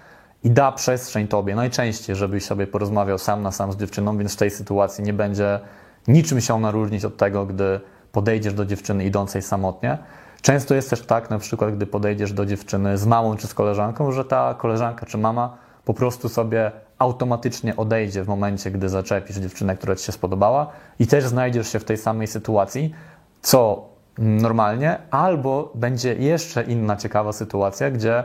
i 0.45 0.51
da 0.51 0.73
przestrzeń 0.73 1.29
tobie, 1.29 1.55
najczęściej, 1.55 2.17
żebyś 2.17 2.45
sobie 2.45 2.67
porozmawiał 2.67 3.19
sam 3.19 3.43
na 3.43 3.53
sam 3.53 3.73
z 3.73 3.77
dziewczyną, 3.77 4.19
więc 4.19 4.35
w 4.35 4.37
tej 4.37 4.51
sytuacji 4.51 5.05
nie 5.05 5.13
będzie 5.13 5.61
niczym 6.09 6.41
się 6.41 6.55
ona 6.55 6.71
różnić 6.71 7.05
od 7.05 7.17
tego, 7.17 7.47
gdy 7.47 7.81
podejdziesz 8.13 8.55
do 8.55 8.67
dziewczyny 8.67 9.05
idącej 9.05 9.43
samotnie. 9.43 9.99
Często 10.43 10.75
jest 10.75 10.91
też 10.91 11.07
tak, 11.07 11.31
na 11.31 11.39
przykład, 11.39 11.77
gdy 11.77 11.87
podejdziesz 11.87 12.33
do 12.33 12.47
dziewczyny 12.47 12.99
z 12.99 13.07
mamą 13.07 13.37
czy 13.37 13.47
z 13.47 13.55
koleżanką, 13.55 14.13
że 14.13 14.25
ta 14.25 14.55
koleżanka 14.55 15.07
czy 15.07 15.19
mama 15.19 15.57
po 15.85 15.95
prostu 15.95 16.29
sobie 16.29 16.73
automatycznie 16.99 17.77
odejdzie 17.77 18.25
w 18.25 18.29
momencie, 18.29 18.71
gdy 18.71 18.89
zaczepisz 18.89 19.37
dziewczynę, 19.37 19.77
która 19.77 19.97
ci 19.97 20.05
się 20.05 20.13
spodobała 20.13 20.67
i 20.99 21.07
też 21.07 21.25
znajdziesz 21.25 21.73
się 21.73 21.79
w 21.79 21.85
tej 21.85 21.97
samej 21.97 22.27
sytuacji, 22.27 22.95
co 23.43 23.89
normalnie, 24.19 24.99
albo 25.11 25.73
będzie 25.75 26.15
jeszcze 26.15 26.63
inna 26.63 26.97
ciekawa 26.97 27.33
sytuacja, 27.33 27.91
gdzie 27.91 28.25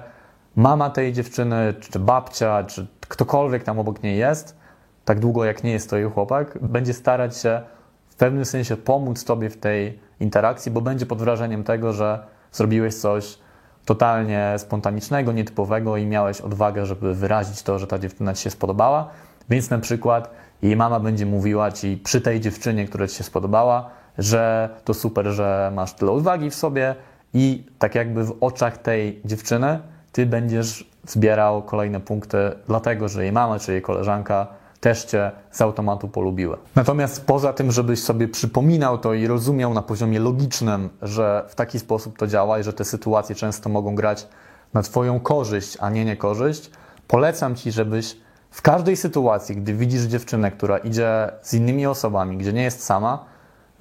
mama 0.58 0.90
tej 0.90 1.14
dziewczyny, 1.14 1.74
czy 1.80 2.00
babcia, 2.00 2.64
czy 2.64 2.88
ktokolwiek 3.08 3.64
tam 3.64 3.80
obok 3.80 4.04
niej 4.04 4.18
jest, 4.18 4.58
tak 5.06 5.20
długo 5.20 5.46
jak 5.46 5.64
nie 5.64 5.72
jest 5.72 5.90
to 5.90 5.98
jej 5.98 6.10
chłopak, 6.10 6.58
będzie 6.62 6.94
starać 6.94 7.38
się 7.38 7.62
w 8.08 8.16
pewnym 8.16 8.46
sensie 8.46 8.78
pomóc 8.78 9.24
tobie 9.26 9.50
w 9.50 9.58
tej 9.58 10.00
interakcji, 10.20 10.72
bo 10.72 10.82
będzie 10.82 11.06
pod 11.06 11.20
wrażeniem 11.20 11.64
tego, 11.64 11.94
że 11.94 12.20
zrobiłeś 12.52 12.96
coś, 12.96 13.38
totalnie 13.86 14.54
spontanicznego, 14.58 15.32
nietypowego 15.32 15.98
i 15.98 16.06
miałeś 16.06 16.42
odwagę, 16.42 16.86
żeby 16.86 17.16
wyrazić 17.16 17.64
to, 17.64 17.80
że 17.80 17.88
ta 17.88 18.00
dziewczyna 18.00 18.34
ci 18.34 18.44
się 18.44 18.50
spodobała. 18.50 19.10
Więc 19.50 19.70
na 19.70 19.80
przykład 19.80 20.32
jej 20.62 20.76
mama 20.76 21.00
będzie 21.00 21.26
mówiła 21.26 21.72
ci 21.72 21.98
przy 21.98 22.22
tej 22.22 22.40
dziewczynie, 22.40 22.86
która 22.86 23.08
ci 23.08 23.16
się 23.16 23.24
spodobała, 23.24 23.90
że 24.18 24.70
to 24.86 24.94
super, 24.94 25.28
że 25.28 25.72
masz 25.76 25.94
tyle 25.94 26.12
odwagi 26.12 26.50
w 26.50 26.56
sobie 26.56 26.96
i 27.34 27.66
tak 27.80 27.96
jakby 27.96 28.24
w 28.24 28.38
oczach 28.42 28.78
tej 28.78 29.22
dziewczyny 29.26 29.80
ty 30.18 30.26
będziesz 30.26 30.90
zbierał 31.08 31.62
kolejne 31.62 32.00
punkty, 32.00 32.38
dlatego 32.68 33.10
że 33.10 33.24
jej 33.24 33.32
mama 33.32 33.60
czy 33.60 33.72
jej 33.72 33.82
koleżanka 33.82 34.48
też 34.80 35.06
cię 35.06 35.32
z 35.52 35.62
automatu 35.62 36.08
polubiły. 36.08 36.58
Natomiast 36.76 37.26
poza 37.26 37.54
tym, 37.54 37.72
żebyś 37.72 38.04
sobie 38.04 38.28
przypominał 38.28 38.98
to 38.98 39.14
i 39.14 39.28
rozumiał 39.28 39.74
na 39.74 39.82
poziomie 39.82 40.20
logicznym, 40.20 40.90
że 41.02 41.46
w 41.50 41.56
taki 41.56 41.80
sposób 41.80 42.18
to 42.18 42.28
działa 42.28 42.60
i 42.60 42.64
że 42.64 42.74
te 42.74 42.86
sytuacje 42.86 43.36
często 43.36 43.70
mogą 43.70 43.96
grać 43.96 44.28
na 44.74 44.82
twoją 44.82 45.20
korzyść, 45.20 45.78
a 45.80 45.90
nie 45.90 46.06
niekorzyść, 46.06 46.72
polecam 47.08 47.56
ci, 47.56 47.72
żebyś 47.72 48.18
w 48.52 48.62
każdej 48.62 48.98
sytuacji, 48.98 49.56
gdy 49.56 49.74
widzisz 49.74 50.04
dziewczynę, 50.04 50.52
która 50.52 50.78
idzie 50.78 51.32
z 51.42 51.54
innymi 51.54 51.88
osobami, 51.88 52.38
gdzie 52.38 52.54
nie 52.54 52.64
jest 52.64 52.84
sama, 52.84 53.26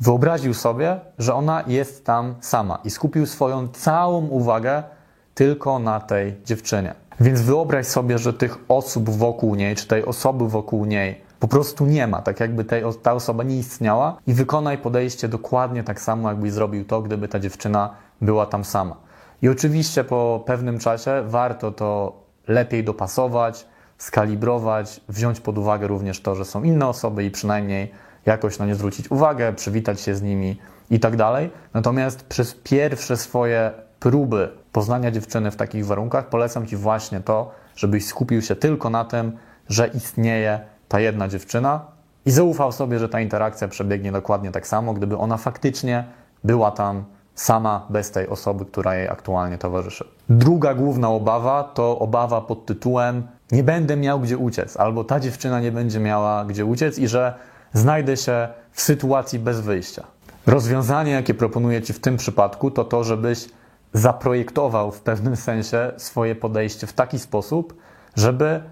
wyobraził 0.01 0.55
sobie, 0.55 1.01
że 1.19 1.35
ona 1.35 1.65
jest 1.67 2.07
tam 2.07 2.35
sama 2.41 2.79
i 2.85 2.91
skupił 2.91 3.27
swoją 3.27 3.69
całą 3.69 4.27
uwagę 4.27 4.96
tylko 5.37 5.79
na 5.79 6.01
tej 6.01 6.35
dziewczynie. 6.45 6.95
Więc 7.21 7.41
wyobraź 7.41 7.87
sobie, 7.87 8.19
że 8.19 8.33
tych 8.33 8.59
osób 8.69 9.11
wokół 9.11 9.55
niej, 9.55 9.77
czy 9.77 9.87
tej 9.87 10.05
osoby 10.05 10.49
wokół 10.49 10.85
niej 10.85 11.21
po 11.41 11.49
prostu 11.49 11.87
nie 11.87 12.07
ma, 12.07 12.23
tak 12.23 12.41
jakby 12.41 12.65
tej, 12.65 12.83
ta 13.03 13.13
osoba 13.13 13.45
nie 13.45 13.59
istniała 13.59 14.17
i 14.27 14.35
wykonaj 14.35 14.79
podejście 14.79 15.29
dokładnie 15.29 15.85
tak 15.85 16.01
samo, 16.01 16.29
jakbyś 16.29 16.53
zrobił 16.53 16.85
to, 16.85 17.03
gdyby 17.03 17.29
ta 17.29 17.39
dziewczyna 17.39 17.95
była 18.21 18.47
tam 18.47 18.65
sama. 18.65 18.97
I 19.43 19.49
oczywiście 19.49 20.05
po 20.05 20.43
pewnym 20.47 20.79
czasie 20.79 21.23
warto 21.27 21.73
to 21.73 22.13
lepiej 22.49 22.85
dopasować, 22.85 23.67
skalibrować, 23.99 25.01
wziąć 25.09 25.41
pod 25.41 25.59
uwagę 25.59 25.87
również 25.87 26.21
to, 26.21 26.35
że 26.35 26.45
są 26.45 26.63
inne 26.63 26.87
osoby 26.87 27.25
i 27.25 27.31
przynajmniej 27.31 27.93
jakoś 28.27 28.59
na 28.59 28.67
nie 28.67 28.75
zwrócić 28.75 29.11
uwagę, 29.11 29.53
przywitać 29.53 30.01
się 30.01 30.15
z 30.15 30.23
nimi 30.23 30.57
i 30.91 31.01
tak 31.01 31.17
dalej. 31.17 31.51
Natomiast 31.75 32.25
przez 32.25 32.55
pierwsze 32.55 33.17
swoje 33.17 33.71
próby 34.01 34.49
poznania 34.77 35.11
dziewczyny 35.11 35.51
w 35.51 35.57
takich 35.57 35.87
warunkach 35.87 36.29
polecam 36.29 36.67
Ci 36.67 36.77
właśnie 36.77 37.21
to, 37.21 37.51
żebyś 37.77 38.07
skupił 38.07 38.43
się 38.43 38.57
tylko 38.57 38.91
na 38.91 39.05
tym, 39.05 39.37
że 39.69 39.87
istnieje 39.87 40.61
ta 40.89 41.01
jedna 41.01 41.29
dziewczyna 41.29 41.81
i 42.27 42.31
zaufał 42.31 42.73
sobie, 42.73 42.99
że 42.99 43.09
ta 43.09 43.21
interakcja 43.21 43.69
przebiegnie 43.69 44.13
dokładnie 44.13 44.51
tak 44.51 44.67
samo, 44.67 44.95
gdyby 44.95 45.17
ona 45.19 45.37
faktycznie 45.37 46.05
była 46.45 46.71
tam 46.71 47.05
sama 47.35 47.87
bez 47.91 48.11
tej 48.11 48.29
osoby, 48.29 48.65
która 48.65 48.95
jej 48.95 49.09
aktualnie 49.09 49.59
towarzyszy. 49.59 50.05
Druga 50.29 50.75
główna 50.75 51.09
obawa 51.09 51.65
to 51.65 51.99
obawa 51.99 52.41
pod 52.41 52.67
tytułem 52.67 53.27
nie 53.53 53.63
będę 53.63 53.97
miał 53.97 54.21
gdzie 54.21 54.39
uciec, 54.39 54.77
albo 54.77 55.05
ta 55.05 55.21
dziewczyna 55.21 55.61
nie 55.61 55.73
będzie 55.73 56.01
miała 56.01 56.45
gdzie 56.45 56.65
uciec 56.65 56.99
i 56.99 57.09
że 57.09 57.35
znajdę 57.73 58.17
się 58.17 58.49
w 58.73 58.81
sytuacji 58.81 59.39
bez 59.39 59.61
wyjścia. 59.61 60.05
Rozwiązanie, 60.47 61.13
jakie 61.13 61.35
proponuję 61.35 61.83
Ci 61.83 61.93
w 61.93 62.01
tym 62.01 62.17
przypadku, 62.17 62.71
to 62.71 62.85
to, 62.85 63.05
żebyś 63.05 63.49
zaprojektował 63.97 64.93
w 64.93 65.01
pewnym 65.01 65.37
sensie 65.37 65.93
swoje 65.97 66.35
podejście 66.35 66.87
w 66.87 66.93
taki 66.93 67.19
sposób, 67.19 67.75
żeby 68.17 68.63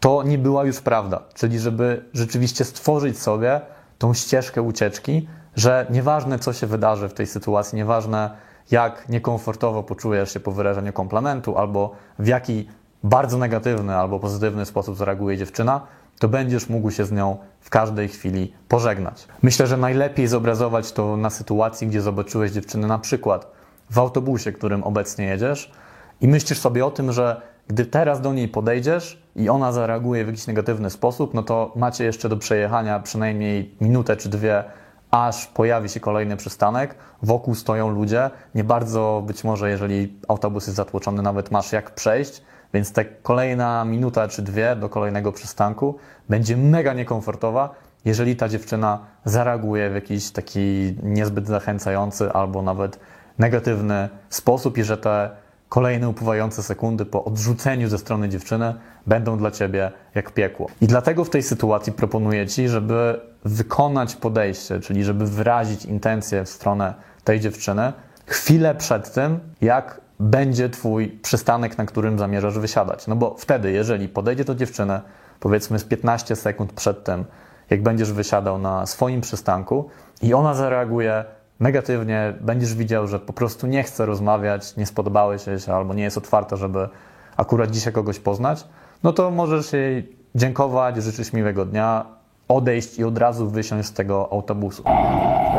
to 0.00 0.22
nie 0.22 0.38
była 0.38 0.64
już 0.64 0.80
prawda, 0.80 1.22
czyli 1.34 1.58
żeby 1.58 2.04
rzeczywiście 2.14 2.64
stworzyć 2.64 3.18
sobie 3.18 3.60
tą 3.98 4.14
ścieżkę 4.14 4.62
ucieczki, 4.62 5.28
że 5.56 5.86
nieważne 5.90 6.38
co 6.38 6.52
się 6.52 6.66
wydarzy 6.66 7.08
w 7.08 7.14
tej 7.14 7.26
sytuacji, 7.26 7.76
nieważne 7.76 8.30
jak 8.70 9.08
niekomfortowo 9.08 9.82
poczujesz 9.82 10.32
się 10.32 10.40
po 10.40 10.52
wyrażeniu 10.52 10.92
komplementu, 10.92 11.58
albo 11.58 11.94
w 12.18 12.26
jaki 12.26 12.68
bardzo 13.04 13.38
negatywny 13.38 13.96
albo 13.96 14.20
pozytywny 14.20 14.66
sposób 14.66 14.96
zareaguje 14.96 15.38
dziewczyna, 15.38 15.80
to 16.18 16.28
będziesz 16.28 16.68
mógł 16.68 16.90
się 16.90 17.04
z 17.04 17.12
nią 17.12 17.36
w 17.60 17.70
każdej 17.70 18.08
chwili 18.08 18.52
pożegnać. 18.68 19.28
Myślę, 19.42 19.66
że 19.66 19.76
najlepiej 19.76 20.28
zobrazować 20.28 20.92
to 20.92 21.16
na 21.16 21.30
sytuacji, 21.30 21.86
gdzie 21.86 22.00
zobaczyłeś 22.00 22.52
dziewczynę 22.52 22.86
na 22.86 22.98
przykład 22.98 23.59
w 23.90 23.98
autobusie, 23.98 24.52
którym 24.52 24.84
obecnie 24.84 25.24
jedziesz 25.24 25.72
i 26.20 26.28
myślisz 26.28 26.58
sobie 26.58 26.86
o 26.86 26.90
tym, 26.90 27.12
że 27.12 27.40
gdy 27.68 27.86
teraz 27.86 28.20
do 28.20 28.32
niej 28.32 28.48
podejdziesz 28.48 29.22
i 29.36 29.48
ona 29.48 29.72
zareaguje 29.72 30.24
w 30.24 30.26
jakiś 30.26 30.46
negatywny 30.46 30.90
sposób, 30.90 31.34
no 31.34 31.42
to 31.42 31.72
macie 31.76 32.04
jeszcze 32.04 32.28
do 32.28 32.36
przejechania 32.36 33.00
przynajmniej 33.00 33.74
minutę 33.80 34.16
czy 34.16 34.28
dwie, 34.28 34.64
aż 35.10 35.46
pojawi 35.46 35.88
się 35.88 36.00
kolejny 36.00 36.36
przystanek. 36.36 36.94
Wokół 37.22 37.54
stoją 37.54 37.88
ludzie. 37.88 38.30
Nie 38.54 38.64
bardzo 38.64 39.22
być 39.26 39.44
może, 39.44 39.70
jeżeli 39.70 40.18
autobus 40.28 40.66
jest 40.66 40.76
zatłoczony, 40.76 41.22
nawet 41.22 41.50
masz 41.50 41.72
jak 41.72 41.90
przejść, 41.90 42.42
więc 42.74 42.92
ta 42.92 43.02
kolejna 43.22 43.84
minuta 43.84 44.28
czy 44.28 44.42
dwie 44.42 44.76
do 44.76 44.88
kolejnego 44.88 45.32
przystanku 45.32 45.96
będzie 46.28 46.56
mega 46.56 46.92
niekomfortowa, 46.92 47.74
jeżeli 48.04 48.36
ta 48.36 48.48
dziewczyna 48.48 48.98
zareaguje 49.24 49.90
w 49.90 49.94
jakiś 49.94 50.30
taki 50.30 50.94
niezbyt 51.02 51.46
zachęcający 51.46 52.32
albo 52.32 52.62
nawet 52.62 52.98
negatywny 53.40 54.08
sposób 54.28 54.78
i 54.78 54.84
że 54.84 54.96
te 54.96 55.30
kolejne 55.68 56.08
upływające 56.08 56.62
sekundy 56.62 57.04
po 57.04 57.24
odrzuceniu 57.24 57.88
ze 57.88 57.98
strony 57.98 58.28
dziewczyny 58.28 58.74
będą 59.06 59.38
dla 59.38 59.50
ciebie 59.50 59.92
jak 60.14 60.30
piekło. 60.30 60.66
I 60.80 60.86
dlatego 60.86 61.24
w 61.24 61.30
tej 61.30 61.42
sytuacji 61.42 61.92
proponuję 61.92 62.46
ci, 62.46 62.68
żeby 62.68 63.20
wykonać 63.44 64.16
podejście, 64.16 64.80
czyli 64.80 65.04
żeby 65.04 65.26
wyrazić 65.26 65.84
intencję 65.84 66.44
w 66.44 66.48
stronę 66.48 66.94
tej 67.24 67.40
dziewczyny 67.40 67.92
chwilę 68.26 68.74
przed 68.74 69.12
tym, 69.12 69.40
jak 69.60 70.00
będzie 70.20 70.68
twój 70.68 71.08
przystanek, 71.08 71.78
na 71.78 71.86
którym 71.86 72.18
zamierzasz 72.18 72.58
wysiadać. 72.58 73.06
No 73.06 73.16
bo 73.16 73.34
wtedy, 73.38 73.72
jeżeli 73.72 74.08
podejdzie 74.08 74.44
do 74.44 74.54
dziewczyny, 74.54 75.00
powiedzmy 75.40 75.78
z 75.78 75.84
15 75.84 76.36
sekund 76.36 76.72
przed 76.72 77.04
tym, 77.04 77.24
jak 77.70 77.82
będziesz 77.82 78.12
wysiadał 78.12 78.58
na 78.58 78.86
swoim 78.86 79.20
przystanku 79.20 79.88
i 80.22 80.34
ona 80.34 80.54
zareaguje 80.54 81.24
negatywnie, 81.60 82.34
będziesz 82.40 82.74
widział, 82.74 83.06
że 83.06 83.18
po 83.18 83.32
prostu 83.32 83.66
nie 83.66 83.82
chce 83.82 84.06
rozmawiać, 84.06 84.76
nie 84.76 84.86
spodobałeś 84.86 85.42
się 85.66 85.74
albo 85.74 85.94
nie 85.94 86.02
jest 86.02 86.18
otwarta, 86.18 86.56
żeby 86.56 86.88
akurat 87.36 87.70
dzisiaj 87.70 87.92
kogoś 87.92 88.18
poznać, 88.18 88.64
no 89.02 89.12
to 89.12 89.30
możesz 89.30 89.72
jej 89.72 90.16
dziękować, 90.34 90.96
życzyć 90.96 91.32
miłego 91.32 91.64
dnia, 91.64 92.04
odejść 92.48 92.98
i 92.98 93.04
od 93.04 93.18
razu 93.18 93.50
wysiąść 93.50 93.88
z 93.88 93.92
tego 93.92 94.28
autobusu. 94.32 94.82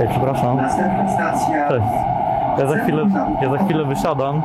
Ej, 0.02 0.08
przepraszam. 0.10 0.58
Następna 0.58 1.14
stacja. 1.14 1.70
Cześć. 1.70 1.86
Ja 2.58 2.68
za 2.68 2.78
chwilę, 2.78 3.10
ja 3.42 3.50
za 3.50 3.58
chwilę 3.58 3.86
wysiadam. 3.86 4.42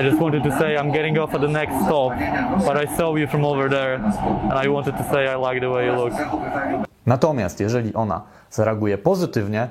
I 0.00 0.04
just 0.04 0.18
wanted 0.18 0.42
to 0.42 0.50
say 0.50 0.76
I'm 0.76 0.90
getting 0.90 1.18
off 1.18 1.34
at 1.34 1.40
the 1.40 1.48
next 1.48 1.74
stop, 1.84 2.12
but 2.66 2.76
I 2.76 2.96
saw 2.96 3.16
you 3.16 3.26
from 3.26 3.44
over 3.44 3.70
there 3.70 3.94
and 4.50 4.66
I 4.66 4.68
wanted 4.68 4.96
to 4.96 5.04
say 5.04 5.28
I 5.28 5.36
like 5.36 5.60
the 5.60 5.70
way 5.70 5.86
you 5.86 5.92
look. 5.92 6.12
Natomiast 7.06 7.60
jeżeli 7.60 7.94
ona 7.94 8.22
zareaguje 8.50 8.98
pozytywnie 8.98 9.68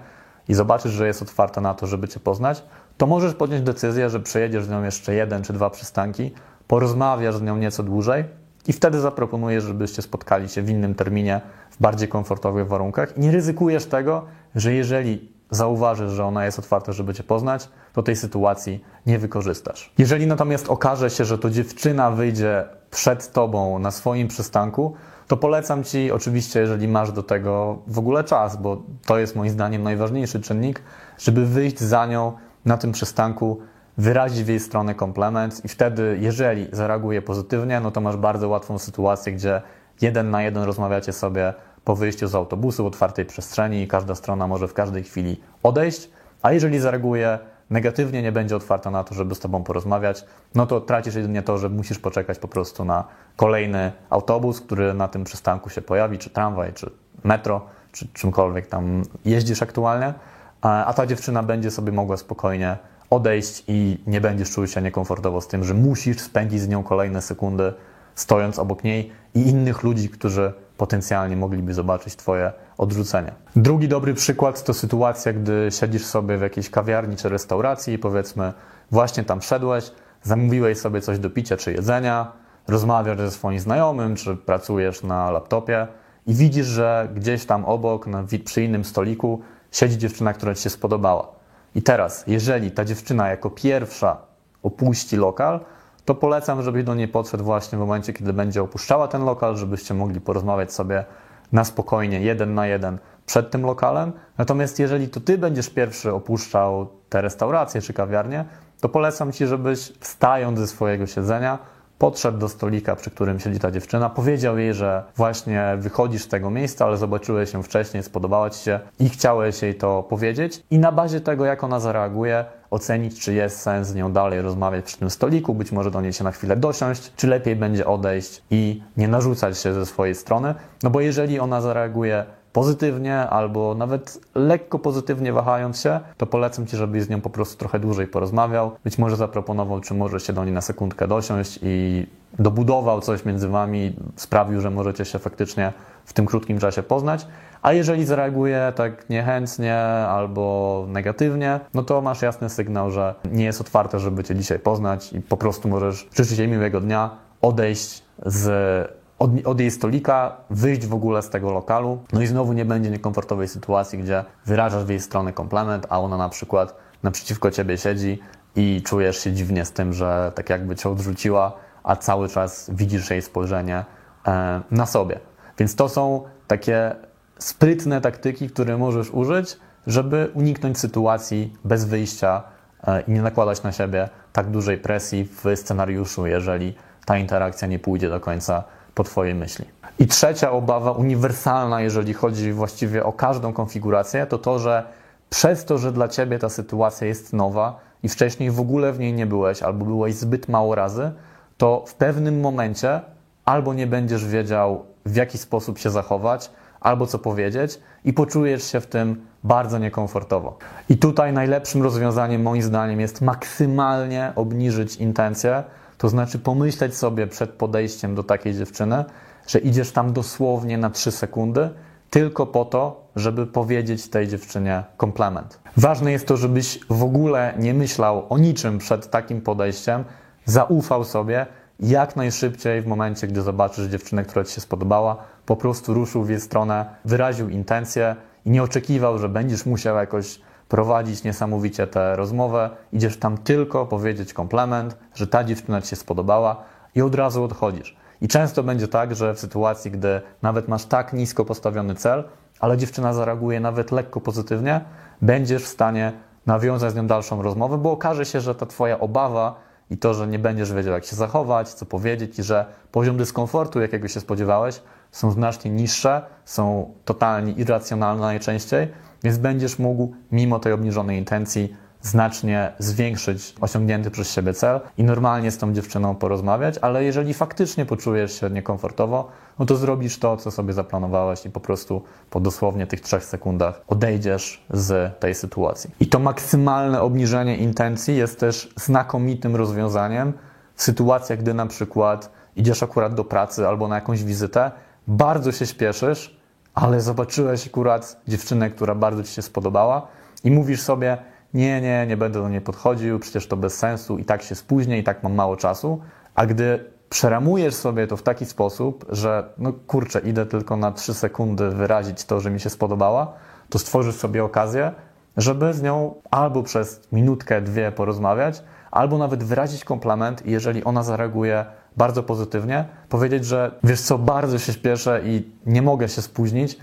i 0.47 0.53
zobaczysz, 0.53 0.91
że 0.91 1.07
jest 1.07 1.21
otwarta 1.21 1.61
na 1.61 1.73
to, 1.73 1.87
żeby 1.87 2.07
Cię 2.07 2.19
poznać, 2.19 2.63
to 2.97 3.07
możesz 3.07 3.33
podjąć 3.33 3.63
decyzję, 3.63 4.09
że 4.09 4.19
przejedziesz 4.19 4.65
z 4.65 4.69
nią 4.69 4.83
jeszcze 4.83 5.13
jeden 5.13 5.43
czy 5.43 5.53
dwa 5.53 5.69
przystanki, 5.69 6.31
porozmawiasz 6.67 7.37
z 7.37 7.41
nią 7.41 7.57
nieco 7.57 7.83
dłużej 7.83 8.23
i 8.67 8.73
wtedy 8.73 8.99
zaproponujesz, 8.99 9.63
żebyście 9.63 10.01
spotkali 10.01 10.49
się 10.49 10.61
w 10.61 10.69
innym 10.69 10.95
terminie, 10.95 11.41
w 11.71 11.81
bardziej 11.81 12.07
komfortowych 12.07 12.67
warunkach 12.67 13.17
i 13.17 13.19
nie 13.19 13.31
ryzykujesz 13.31 13.85
tego, 13.85 14.25
że 14.55 14.73
jeżeli 14.73 15.33
zauważysz, 15.51 16.11
że 16.11 16.25
ona 16.25 16.45
jest 16.45 16.59
otwarta, 16.59 16.91
żeby 16.91 17.13
Cię 17.13 17.23
poznać, 17.23 17.69
to 17.93 18.03
tej 18.03 18.15
sytuacji 18.15 18.83
nie 19.05 19.19
wykorzystasz. 19.19 19.93
Jeżeli 19.97 20.27
natomiast 20.27 20.69
okaże 20.69 21.09
się, 21.09 21.25
że 21.25 21.37
to 21.37 21.49
dziewczyna 21.49 22.11
wyjdzie 22.11 22.65
przed 22.91 23.31
Tobą 23.31 23.79
na 23.79 23.91
swoim 23.91 24.27
przystanku, 24.27 24.95
to 25.33 25.37
polecam 25.37 25.83
Ci, 25.83 26.11
oczywiście, 26.11 26.59
jeżeli 26.59 26.87
masz 26.87 27.11
do 27.11 27.23
tego 27.23 27.77
w 27.87 27.99
ogóle 27.99 28.23
czas, 28.23 28.57
bo 28.57 28.83
to 29.05 29.19
jest 29.19 29.35
moim 29.35 29.49
zdaniem 29.49 29.83
najważniejszy 29.83 30.41
czynnik, 30.41 30.81
żeby 31.17 31.45
wyjść 31.45 31.79
za 31.79 32.05
nią 32.05 32.33
na 32.65 32.77
tym 32.77 32.91
przystanku, 32.91 33.59
wyrazić 33.97 34.43
w 34.43 34.47
jej 34.47 34.59
stronę 34.59 34.95
komplement 34.95 35.65
i 35.65 35.67
wtedy, 35.67 36.17
jeżeli 36.21 36.67
zareaguje 36.71 37.21
pozytywnie, 37.21 37.79
no 37.79 37.91
to 37.91 38.01
masz 38.01 38.17
bardzo 38.17 38.49
łatwą 38.49 38.79
sytuację, 38.79 39.33
gdzie 39.33 39.61
jeden 40.01 40.29
na 40.29 40.43
jeden 40.43 40.63
rozmawiacie 40.63 41.13
sobie 41.13 41.53
po 41.83 41.95
wyjściu 41.95 42.27
z 42.27 42.35
autobusu 42.35 42.83
w 42.83 42.87
otwartej 42.87 43.25
przestrzeni 43.25 43.81
i 43.81 43.87
każda 43.87 44.15
strona 44.15 44.47
może 44.47 44.67
w 44.67 44.73
każdej 44.73 45.03
chwili 45.03 45.41
odejść, 45.63 46.09
a 46.41 46.51
jeżeli 46.51 46.79
zareaguje 46.79 47.39
negatywnie, 47.73 48.21
nie 48.21 48.31
będzie 48.31 48.55
otwarta 48.55 48.91
na 48.91 49.03
to, 49.03 49.15
żeby 49.15 49.35
z 49.35 49.39
Tobą 49.39 49.63
porozmawiać, 49.63 50.25
no 50.55 50.65
to 50.65 50.81
tracisz 50.81 51.15
jedynie 51.15 51.41
to, 51.41 51.57
że 51.57 51.69
musisz 51.69 51.99
poczekać 51.99 52.39
po 52.39 52.47
prostu 52.47 52.85
na 52.85 53.03
kolejny 53.35 53.91
autobus, 54.09 54.61
który 54.61 54.93
na 54.93 55.07
tym 55.07 55.23
przystanku 55.23 55.69
się 55.69 55.81
pojawi, 55.81 56.17
czy 56.17 56.29
tramwaj, 56.29 56.73
czy 56.73 56.91
metro, 57.23 57.65
czy 57.91 58.07
czymkolwiek 58.07 58.67
tam 58.67 59.03
jeździsz 59.25 59.61
aktualnie, 59.61 60.13
a 60.61 60.93
ta 60.95 61.05
dziewczyna 61.05 61.43
będzie 61.43 61.71
sobie 61.71 61.91
mogła 61.91 62.17
spokojnie 62.17 62.77
odejść 63.09 63.63
i 63.67 64.03
nie 64.07 64.21
będziesz 64.21 64.51
czuł 64.51 64.67
się 64.67 64.81
niekomfortowo 64.81 65.41
z 65.41 65.47
tym, 65.47 65.63
że 65.63 65.73
musisz 65.73 66.19
spędzić 66.19 66.61
z 66.61 66.67
nią 66.67 66.83
kolejne 66.83 67.21
sekundy 67.21 67.73
stojąc 68.15 68.59
obok 68.59 68.83
niej 68.83 69.11
i 69.35 69.49
innych 69.49 69.83
ludzi, 69.83 70.09
którzy 70.09 70.53
potencjalnie 70.83 71.37
mogliby 71.37 71.73
zobaczyć 71.73 72.15
Twoje 72.15 72.51
odrzucenie. 72.77 73.31
Drugi 73.55 73.87
dobry 73.87 74.13
przykład 74.13 74.63
to 74.63 74.73
sytuacja, 74.73 75.33
gdy 75.33 75.67
siedzisz 75.71 76.05
sobie 76.05 76.37
w 76.37 76.41
jakiejś 76.41 76.69
kawiarni 76.69 77.15
czy 77.15 77.29
restauracji 77.29 77.93
i 77.93 77.97
powiedzmy 77.97 78.53
właśnie 78.91 79.23
tam 79.23 79.41
szedłeś, 79.41 79.91
zamówiłeś 80.23 80.77
sobie 80.77 81.01
coś 81.01 81.19
do 81.19 81.29
picia 81.29 81.57
czy 81.57 81.73
jedzenia, 81.73 82.31
rozmawiasz 82.67 83.17
ze 83.17 83.31
swoim 83.31 83.59
znajomym, 83.59 84.15
czy 84.15 84.35
pracujesz 84.35 85.03
na 85.03 85.31
laptopie 85.31 85.87
i 86.27 86.33
widzisz, 86.33 86.65
że 86.67 87.09
gdzieś 87.15 87.45
tam 87.45 87.65
obok, 87.65 88.07
na, 88.07 88.23
przy 88.45 88.63
innym 88.63 88.85
stoliku, 88.85 89.41
siedzi 89.71 89.97
dziewczyna, 89.97 90.33
która 90.33 90.55
ci 90.55 90.63
się 90.63 90.69
spodobała. 90.69 91.27
I 91.75 91.81
teraz, 91.81 92.23
jeżeli 92.27 92.71
ta 92.71 92.85
dziewczyna 92.85 93.27
jako 93.27 93.49
pierwsza 93.49 94.17
opuści 94.63 95.17
lokal, 95.17 95.59
to 96.05 96.15
polecam, 96.15 96.61
żebyś 96.61 96.83
do 96.83 96.95
niej 96.95 97.07
podszedł 97.07 97.43
właśnie 97.43 97.77
w 97.77 97.81
momencie, 97.81 98.13
kiedy 98.13 98.33
będzie 98.33 98.61
opuszczała 98.61 99.07
ten 99.07 99.25
lokal, 99.25 99.57
żebyście 99.57 99.93
mogli 99.93 100.21
porozmawiać 100.21 100.73
sobie 100.73 101.05
na 101.51 101.63
spokojnie, 101.63 102.21
jeden 102.21 102.53
na 102.53 102.67
jeden 102.67 102.97
przed 103.25 103.51
tym 103.51 103.61
lokalem. 103.65 104.11
Natomiast 104.37 104.79
jeżeli 104.79 105.09
to 105.09 105.19
ty 105.19 105.37
będziesz 105.37 105.69
pierwszy 105.69 106.13
opuszczał 106.13 106.87
tę 107.09 107.21
restaurację 107.21 107.81
czy 107.81 107.93
kawiarnię, 107.93 108.45
to 108.81 108.89
polecam 108.89 109.31
ci, 109.31 109.47
żebyś 109.47 109.93
wstając 109.99 110.59
ze 110.59 110.67
swojego 110.67 111.07
siedzenia, 111.07 111.59
podszedł 111.97 112.37
do 112.37 112.49
stolika, 112.49 112.95
przy 112.95 113.11
którym 113.11 113.39
siedzi 113.39 113.59
ta 113.59 113.71
dziewczyna, 113.71 114.09
powiedział 114.09 114.57
jej, 114.57 114.73
że 114.73 115.03
właśnie 115.15 115.75
wychodzisz 115.77 116.23
z 116.23 116.27
tego 116.27 116.49
miejsca, 116.49 116.85
ale 116.85 116.97
zobaczyłeś 116.97 117.53
ją 117.53 117.63
wcześniej, 117.63 118.03
spodobała 118.03 118.49
ci 118.49 118.63
się 118.63 118.79
i 118.99 119.09
chciałeś 119.09 119.61
jej 119.61 119.75
to 119.75 120.03
powiedzieć 120.03 120.63
i 120.71 120.79
na 120.79 120.91
bazie 120.91 121.21
tego, 121.21 121.45
jak 121.45 121.63
ona 121.63 121.79
zareaguje, 121.79 122.45
ocenić, 122.73 123.19
czy 123.19 123.33
jest 123.33 123.61
sens 123.61 123.87
z 123.87 123.95
nią 123.95 124.11
dalej 124.11 124.41
rozmawiać 124.41 124.85
przy 124.85 124.97
tym 124.97 125.09
stoliku, 125.09 125.53
być 125.55 125.71
może 125.71 125.91
do 125.91 126.01
niej 126.01 126.13
się 126.13 126.23
na 126.23 126.31
chwilę 126.31 126.55
dosiąść, 126.55 127.11
czy 127.15 127.27
lepiej 127.27 127.55
będzie 127.55 127.87
odejść 127.87 128.41
i 128.51 128.83
nie 128.97 129.07
narzucać 129.07 129.57
się 129.57 129.73
ze 129.73 129.85
swojej 129.85 130.15
strony, 130.15 130.55
no 130.83 130.89
bo 130.89 131.01
jeżeli 131.01 131.39
ona 131.39 131.61
zareaguje 131.61 132.25
pozytywnie 132.53 133.19
albo 133.19 133.75
nawet 133.75 134.19
lekko 134.35 134.79
pozytywnie 134.79 135.33
wahając 135.33 135.79
się, 135.79 135.99
to 136.17 136.25
polecam 136.25 136.67
Ci, 136.67 136.77
żebyś 136.77 137.03
z 137.03 137.09
nią 137.09 137.21
po 137.21 137.29
prostu 137.29 137.57
trochę 137.57 137.79
dłużej 137.79 138.07
porozmawiał. 138.07 138.71
Być 138.83 138.97
może 138.97 139.15
zaproponował, 139.15 139.79
czy 139.79 139.93
może 139.93 140.19
się 140.19 140.33
do 140.33 140.43
niej 140.43 140.53
na 140.53 140.61
sekundkę 140.61 141.07
dosiąść 141.07 141.59
i 141.61 142.05
dobudował 142.39 143.01
coś 143.01 143.25
między 143.25 143.47
Wami, 143.47 143.95
sprawił, 144.15 144.61
że 144.61 144.71
możecie 144.71 145.05
się 145.05 145.19
faktycznie 145.19 145.73
w 146.05 146.13
tym 146.13 146.25
krótkim 146.25 146.59
czasie 146.59 146.83
poznać. 146.83 147.27
A 147.63 147.73
jeżeli 147.73 148.05
zareaguje 148.05 148.73
tak 148.75 149.09
niechętnie 149.09 149.77
albo 150.07 150.85
negatywnie, 150.87 151.59
no 151.73 151.83
to 151.83 152.01
masz 152.01 152.21
jasny 152.21 152.49
sygnał, 152.49 152.91
że 152.91 153.15
nie 153.31 153.45
jest 153.45 153.61
otwarte, 153.61 153.99
żeby 153.99 154.23
Cię 154.23 154.35
dzisiaj 154.35 154.59
poznać 154.59 155.13
i 155.13 155.21
po 155.21 155.37
prostu 155.37 155.67
możesz 155.67 156.09
życzyć 156.15 156.39
jej 156.39 156.47
miłego 156.47 156.81
dnia, 156.81 157.09
odejść 157.41 158.03
z 158.25 158.93
od, 159.19 159.31
od, 159.45 159.59
jej 159.59 159.71
stolika, 159.71 160.37
wyjść 160.49 160.85
w 160.85 160.93
ogóle 160.93 161.21
z 161.21 161.29
tego 161.29 161.51
lokalu. 161.51 162.03
No 162.13 162.21
i 162.21 162.27
znowu 162.27 162.53
nie 162.53 162.65
będzie 162.65 162.89
niekomfortowej 162.89 163.47
sytuacji, 163.47 163.99
gdzie 163.99 164.23
wyrażasz 164.45 164.83
w 164.83 164.89
jej 164.89 164.99
stronę 164.99 165.33
komplement, 165.33 165.87
a 165.89 165.99
ona 165.99 166.17
na 166.17 166.29
przykład 166.29 166.75
naprzeciwko 167.03 167.51
ciebie 167.51 167.77
siedzi 167.77 168.19
i 168.55 168.81
czujesz 168.85 169.23
się 169.23 169.31
dziwnie 169.31 169.65
z 169.65 169.71
tym, 169.71 169.93
że 169.93 170.31
tak 170.35 170.49
jakby 170.49 170.75
cię 170.75 170.89
odrzuciła, 170.89 171.53
a 171.83 171.95
cały 171.95 172.29
czas 172.29 172.69
widzisz 172.73 173.09
jej 173.09 173.21
spojrzenie 173.21 173.85
e, 174.27 174.61
na 174.71 174.85
sobie. 174.85 175.19
Więc 175.57 175.75
to 175.75 175.89
są 175.89 176.23
takie 176.47 176.95
sprytne 177.39 178.01
taktyki, 178.01 178.49
które 178.49 178.77
możesz 178.77 179.11
użyć, 179.11 179.57
żeby 179.87 180.31
uniknąć 180.33 180.79
sytuacji 180.79 181.53
bez 181.63 181.85
wyjścia 181.85 182.43
e, 182.87 183.01
i 183.01 183.11
nie 183.11 183.21
nakładać 183.21 183.63
na 183.63 183.71
siebie 183.71 184.09
tak 184.33 184.49
dużej 184.49 184.77
presji 184.77 185.23
w 185.23 185.43
scenariuszu, 185.55 186.27
jeżeli 186.27 186.75
ta 187.05 187.17
interakcja 187.17 187.67
nie 187.67 187.79
pójdzie 187.79 188.09
do 188.09 188.19
końca 188.19 188.63
po 188.95 189.03
Twojej 189.03 189.35
myśli. 189.35 189.65
I 189.99 190.07
trzecia 190.07 190.51
obawa, 190.51 190.91
uniwersalna, 190.91 191.81
jeżeli 191.81 192.13
chodzi 192.13 192.51
właściwie 192.51 193.03
o 193.03 193.13
każdą 193.13 193.53
konfigurację, 193.53 194.25
to 194.25 194.37
to, 194.37 194.59
że 194.59 194.83
przez 195.29 195.65
to, 195.65 195.77
że 195.77 195.91
dla 195.91 196.07
Ciebie 196.07 196.39
ta 196.39 196.49
sytuacja 196.49 197.07
jest 197.07 197.33
nowa 197.33 197.79
i 198.03 198.09
wcześniej 198.09 198.51
w 198.51 198.59
ogóle 198.59 198.93
w 198.93 198.99
niej 198.99 199.13
nie 199.13 199.25
byłeś, 199.25 199.63
albo 199.63 199.85
byłeś 199.85 200.15
zbyt 200.15 200.49
mało 200.49 200.75
razy, 200.75 201.11
to 201.57 201.83
w 201.87 201.93
pewnym 201.93 202.39
momencie 202.39 203.01
albo 203.45 203.73
nie 203.73 203.87
będziesz 203.87 204.25
wiedział, 204.25 204.85
w 205.05 205.15
jaki 205.15 205.37
sposób 205.37 205.79
się 205.79 205.89
zachować, 205.89 206.51
albo 206.83 207.07
co 207.07 207.19
powiedzieć, 207.19 207.79
i 208.05 208.13
poczujesz 208.13 208.71
się 208.71 208.81
w 208.81 208.87
tym 208.87 209.25
bardzo 209.43 209.79
niekomfortowo. 209.79 210.57
I 210.89 210.97
tutaj 210.97 211.33
najlepszym 211.33 211.83
rozwiązaniem, 211.83 212.41
moim 212.41 212.61
zdaniem, 212.61 212.99
jest 212.99 213.21
maksymalnie 213.21 214.33
obniżyć 214.35 214.95
intencje 214.95 215.63
to 216.03 216.09
znaczy 216.09 216.39
pomyśleć 216.39 216.97
sobie 216.97 217.27
przed 217.27 217.49
podejściem 217.49 218.15
do 218.15 218.23
takiej 218.23 218.53
dziewczyny, 218.53 219.05
że 219.47 219.59
idziesz 219.59 219.91
tam 219.91 220.13
dosłownie 220.13 220.77
na 220.77 220.89
3 220.89 221.11
sekundy, 221.11 221.69
tylko 222.09 222.45
po 222.45 222.65
to, 222.65 223.07
żeby 223.15 223.47
powiedzieć 223.47 224.09
tej 224.09 224.27
dziewczynie 224.27 224.83
komplement. 224.97 225.59
Ważne 225.77 226.11
jest 226.11 226.27
to, 226.27 226.37
żebyś 226.37 226.79
w 226.89 227.03
ogóle 227.03 227.53
nie 227.59 227.73
myślał 227.73 228.25
o 228.29 228.37
niczym 228.37 228.77
przed 228.77 229.09
takim 229.09 229.41
podejściem, 229.41 230.03
zaufał 230.45 231.03
sobie 231.03 231.45
jak 231.79 232.15
najszybciej 232.15 232.81
w 232.81 232.87
momencie, 232.87 233.27
gdy 233.27 233.41
zobaczysz 233.41 233.87
dziewczynę, 233.87 234.23
która 234.23 234.45
ci 234.45 234.53
się 234.53 234.61
spodobała, 234.61 235.17
po 235.45 235.55
prostu 235.55 235.93
ruszył 235.93 236.23
w 236.23 236.29
jej 236.29 236.39
stronę, 236.39 236.85
wyraził 237.05 237.49
intencje 237.49 238.15
i 238.45 238.49
nie 238.49 238.63
oczekiwał, 238.63 239.17
że 239.17 239.29
będziesz 239.29 239.65
musiał 239.65 239.95
jakoś 239.95 240.39
prowadzić 240.69 241.23
niesamowicie 241.23 241.87
tę 241.87 242.15
rozmowę. 242.15 242.69
Idziesz 242.93 243.17
tam 243.17 243.37
tylko 243.37 243.85
powiedzieć 243.85 244.33
komplement, 244.33 244.97
że 245.15 245.27
ta 245.27 245.43
dziewczyna 245.43 245.81
ci 245.81 245.87
się 245.87 245.95
spodobała 245.95 246.63
i 246.95 247.01
od 247.01 247.15
razu 247.15 247.43
odchodzisz. 247.43 247.97
I 248.21 248.27
często 248.27 248.63
będzie 248.63 248.87
tak, 248.87 249.15
że 249.15 249.33
w 249.33 249.39
sytuacji, 249.39 249.91
gdy 249.91 250.21
nawet 250.41 250.67
masz 250.67 250.85
tak 250.85 251.13
nisko 251.13 251.45
postawiony 251.45 251.95
cel, 251.95 252.23
ale 252.59 252.77
dziewczyna 252.77 253.13
zareaguje 253.13 253.59
nawet 253.59 253.91
lekko 253.91 254.21
pozytywnie, 254.21 254.81
będziesz 255.21 255.63
w 255.63 255.67
stanie 255.67 256.13
nawiązać 256.45 256.91
z 256.91 256.95
nią 256.95 257.07
dalszą 257.07 257.41
rozmowę, 257.41 257.77
bo 257.77 257.91
okaże 257.91 258.25
się, 258.25 258.41
że 258.41 258.55
ta 258.55 258.65
Twoja 258.65 258.99
obawa 258.99 259.55
i 259.89 259.97
to, 259.97 260.13
że 260.13 260.27
nie 260.27 260.39
będziesz 260.39 260.73
wiedział, 260.73 260.93
jak 260.93 261.05
się 261.05 261.15
zachować, 261.15 261.69
co 261.69 261.85
powiedzieć, 261.85 262.39
i 262.39 262.43
że 262.43 262.65
poziom 262.91 263.17
dyskomfortu, 263.17 263.81
jakiego 263.81 264.07
się 264.07 264.19
spodziewałeś, 264.19 264.81
są 265.11 265.31
znacznie 265.31 265.71
niższe, 265.71 266.21
są 266.45 266.93
totalnie 267.05 267.51
irracjonalne 267.51 268.21
najczęściej, 268.21 268.87
więc 269.23 269.37
będziesz 269.37 269.79
mógł, 269.79 270.13
mimo 270.31 270.59
tej 270.59 270.73
obniżonej 270.73 271.17
intencji, 271.17 271.75
znacznie 272.03 272.73
zwiększyć 272.79 273.55
osiągnięty 273.61 274.11
przez 274.11 274.31
siebie 274.31 274.53
cel 274.53 274.79
i 274.97 275.03
normalnie 275.03 275.51
z 275.51 275.57
tą 275.57 275.73
dziewczyną 275.73 276.15
porozmawiać, 276.15 276.75
ale 276.81 277.03
jeżeli 277.03 277.33
faktycznie 277.33 277.85
poczujesz 277.85 278.39
się 278.39 278.49
niekomfortowo, 278.49 279.29
no 279.59 279.65
to 279.65 279.75
zrobisz 279.75 280.19
to, 280.19 280.37
co 280.37 280.51
sobie 280.51 280.73
zaplanowałeś 280.73 281.45
i 281.45 281.49
po 281.49 281.59
prostu 281.59 282.01
po 282.29 282.39
dosłownie 282.39 282.87
tych 282.87 283.01
trzech 283.01 283.25
sekundach 283.25 283.81
odejdziesz 283.87 284.65
z 284.69 285.19
tej 285.19 285.35
sytuacji. 285.35 285.89
I 285.99 286.07
to 286.07 286.19
maksymalne 286.19 287.01
obniżenie 287.01 287.57
intencji 287.57 288.17
jest 288.17 288.39
też 288.39 288.73
znakomitym 288.75 289.55
rozwiązaniem 289.55 290.33
w 290.75 290.83
sytuacjach, 290.83 291.39
gdy 291.39 291.53
na 291.53 291.65
przykład 291.65 292.31
idziesz 292.55 292.83
akurat 292.83 293.13
do 293.13 293.23
pracy 293.23 293.67
albo 293.67 293.87
na 293.87 293.95
jakąś 293.95 294.23
wizytę, 294.23 294.71
bardzo 295.07 295.51
się 295.51 295.65
śpieszysz, 295.65 296.37
ale 296.73 297.01
zobaczyłeś 297.01 297.67
akurat 297.67 298.21
dziewczynę, 298.27 298.69
która 298.69 298.95
bardzo 298.95 299.23
ci 299.23 299.33
się 299.33 299.41
spodobała 299.41 300.07
i 300.43 300.51
mówisz 300.51 300.81
sobie, 300.81 301.17
nie, 301.53 301.81
nie, 301.81 302.05
nie 302.07 302.17
będę 302.17 302.41
do 302.41 302.49
niej 302.49 302.61
podchodził, 302.61 303.19
przecież 303.19 303.47
to 303.47 303.57
bez 303.57 303.77
sensu 303.77 304.17
i 304.17 304.25
tak 304.25 304.41
się 304.41 304.55
spóźnię 304.55 304.99
i 304.99 305.03
tak 305.03 305.23
mam 305.23 305.33
mało 305.33 305.57
czasu, 305.57 306.01
a 306.35 306.45
gdy 306.45 306.85
przeramujesz 307.09 307.75
sobie 307.75 308.07
to 308.07 308.17
w 308.17 308.23
taki 308.23 308.45
sposób, 308.45 309.05
że 309.09 309.43
no 309.57 309.73
kurczę, 309.87 310.19
idę 310.19 310.45
tylko 310.45 310.77
na 310.77 310.91
3 310.91 311.13
sekundy 311.13 311.69
wyrazić 311.69 312.25
to, 312.25 312.39
że 312.39 312.51
mi 312.51 312.59
się 312.59 312.69
spodobała, 312.69 313.33
to 313.69 313.79
stworzysz 313.79 314.15
sobie 314.15 314.43
okazję, 314.43 314.91
żeby 315.37 315.73
z 315.73 315.81
nią 315.81 316.15
albo 316.31 316.63
przez 316.63 317.01
minutkę, 317.11 317.61
dwie 317.61 317.91
porozmawiać, 317.91 318.63
albo 318.91 319.17
nawet 319.17 319.43
wyrazić 319.43 319.85
komplement 319.85 320.45
i 320.45 320.51
jeżeli 320.51 320.83
ona 320.83 321.03
zareaguje 321.03 321.65
bardzo 321.97 322.23
pozytywnie, 322.23 322.85
powiedzieć, 323.09 323.45
że 323.45 323.71
wiesz 323.83 324.01
co, 324.01 324.17
bardzo 324.17 324.59
się 324.59 324.73
śpieszę 324.73 325.21
i 325.25 325.51
nie 325.65 325.81
mogę 325.81 326.09
się 326.09 326.21
spóźnić, 326.21 326.77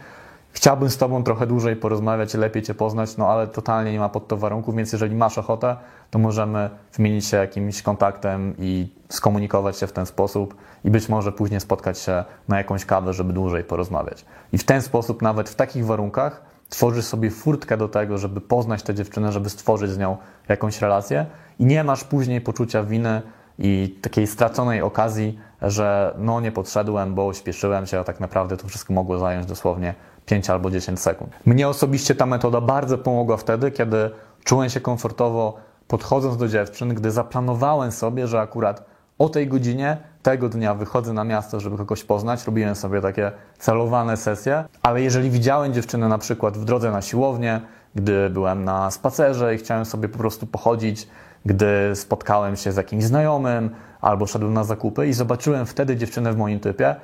chciałbym 0.52 0.90
z 0.90 0.96
Tobą 0.96 1.24
trochę 1.24 1.46
dłużej 1.46 1.76
porozmawiać, 1.76 2.34
lepiej 2.34 2.62
Cię 2.62 2.74
poznać, 2.74 3.16
no 3.16 3.28
ale 3.28 3.46
totalnie 3.46 3.92
nie 3.92 3.98
ma 3.98 4.08
pod 4.08 4.28
to 4.28 4.36
warunków, 4.36 4.76
więc 4.76 4.92
jeżeli 4.92 5.16
masz 5.16 5.38
ochotę, 5.38 5.76
to 6.10 6.18
możemy 6.18 6.70
wymienić 6.96 7.26
się 7.26 7.36
jakimś 7.36 7.82
kontaktem 7.82 8.54
i 8.58 8.88
skomunikować 9.08 9.78
się 9.78 9.86
w 9.86 9.92
ten 9.92 10.06
sposób 10.06 10.54
i 10.84 10.90
być 10.90 11.08
może 11.08 11.32
później 11.32 11.60
spotkać 11.60 11.98
się 11.98 12.24
na 12.48 12.58
jakąś 12.58 12.84
kawę, 12.84 13.12
żeby 13.12 13.32
dłużej 13.32 13.64
porozmawiać. 13.64 14.24
I 14.52 14.58
w 14.58 14.64
ten 14.64 14.82
sposób, 14.82 15.22
nawet 15.22 15.48
w 15.48 15.54
takich 15.54 15.86
warunkach, 15.86 16.42
tworzysz 16.68 17.04
sobie 17.04 17.30
furtkę 17.30 17.76
do 17.76 17.88
tego, 17.88 18.18
żeby 18.18 18.40
poznać 18.40 18.82
tę 18.82 18.94
dziewczynę, 18.94 19.32
żeby 19.32 19.50
stworzyć 19.50 19.90
z 19.90 19.98
nią 19.98 20.16
jakąś 20.48 20.80
relację 20.80 21.26
i 21.58 21.64
nie 21.64 21.84
masz 21.84 22.04
później 22.04 22.40
poczucia 22.40 22.82
winy, 22.82 23.22
i 23.62 23.96
takiej 24.00 24.26
straconej 24.26 24.82
okazji, 24.82 25.38
że 25.62 26.14
no 26.18 26.40
nie 26.40 26.52
podszedłem, 26.52 27.14
bo 27.14 27.34
śpieszyłem 27.34 27.86
się, 27.86 27.98
a 27.98 28.04
tak 28.04 28.20
naprawdę 28.20 28.56
to 28.56 28.68
wszystko 28.68 28.92
mogło 28.92 29.18
zająć 29.18 29.46
dosłownie 29.46 29.94
5 30.30 30.50
albo 30.50 30.70
10 30.70 31.00
sekund. 31.00 31.32
Mnie 31.46 31.68
osobiście 31.68 32.14
ta 32.14 32.26
metoda 32.26 32.60
bardzo 32.60 32.98
pomogła 32.98 33.36
wtedy, 33.36 33.70
kiedy 33.70 34.10
czułem 34.44 34.70
się 34.70 34.80
komfortowo 34.80 35.56
podchodząc 35.88 36.36
do 36.36 36.48
dziewczyn, 36.48 36.94
gdy 36.94 37.10
zaplanowałem 37.10 37.92
sobie, 37.92 38.26
że 38.26 38.40
akurat 38.40 38.84
o 39.18 39.28
tej 39.28 39.48
godzinie 39.48 39.96
tego 40.22 40.48
dnia 40.48 40.74
wychodzę 40.74 41.12
na 41.12 41.24
miasto, 41.24 41.60
żeby 41.60 41.76
kogoś 41.76 42.04
poznać. 42.04 42.46
Robiłem 42.46 42.74
sobie 42.74 43.00
takie 43.00 43.32
celowane 43.58 44.16
sesje, 44.16 44.64
ale 44.82 45.02
jeżeli 45.02 45.30
widziałem 45.30 45.74
dziewczynę 45.74 46.08
na 46.08 46.18
przykład 46.18 46.58
w 46.58 46.64
drodze 46.64 46.90
na 46.90 47.02
siłownię, 47.02 47.60
gdy 47.94 48.30
byłem 48.30 48.64
na 48.64 48.90
spacerze 48.90 49.54
i 49.54 49.58
chciałem 49.58 49.84
sobie 49.84 50.08
po 50.08 50.18
prostu 50.18 50.46
pochodzić, 50.46 51.08
gdy 51.46 51.66
spotkałem 51.94 52.56
się 52.56 52.72
z 52.72 52.76
jakimś 52.76 53.04
znajomym 53.04 53.70
albo 54.00 54.26
szedłem 54.26 54.54
na 54.54 54.64
zakupy 54.64 55.06
i 55.06 55.12
zobaczyłem 55.12 55.66
wtedy 55.66 55.96
dziewczynę 55.96 56.32
w 56.32 56.36
moim 56.36 56.60
typie, 56.60 56.96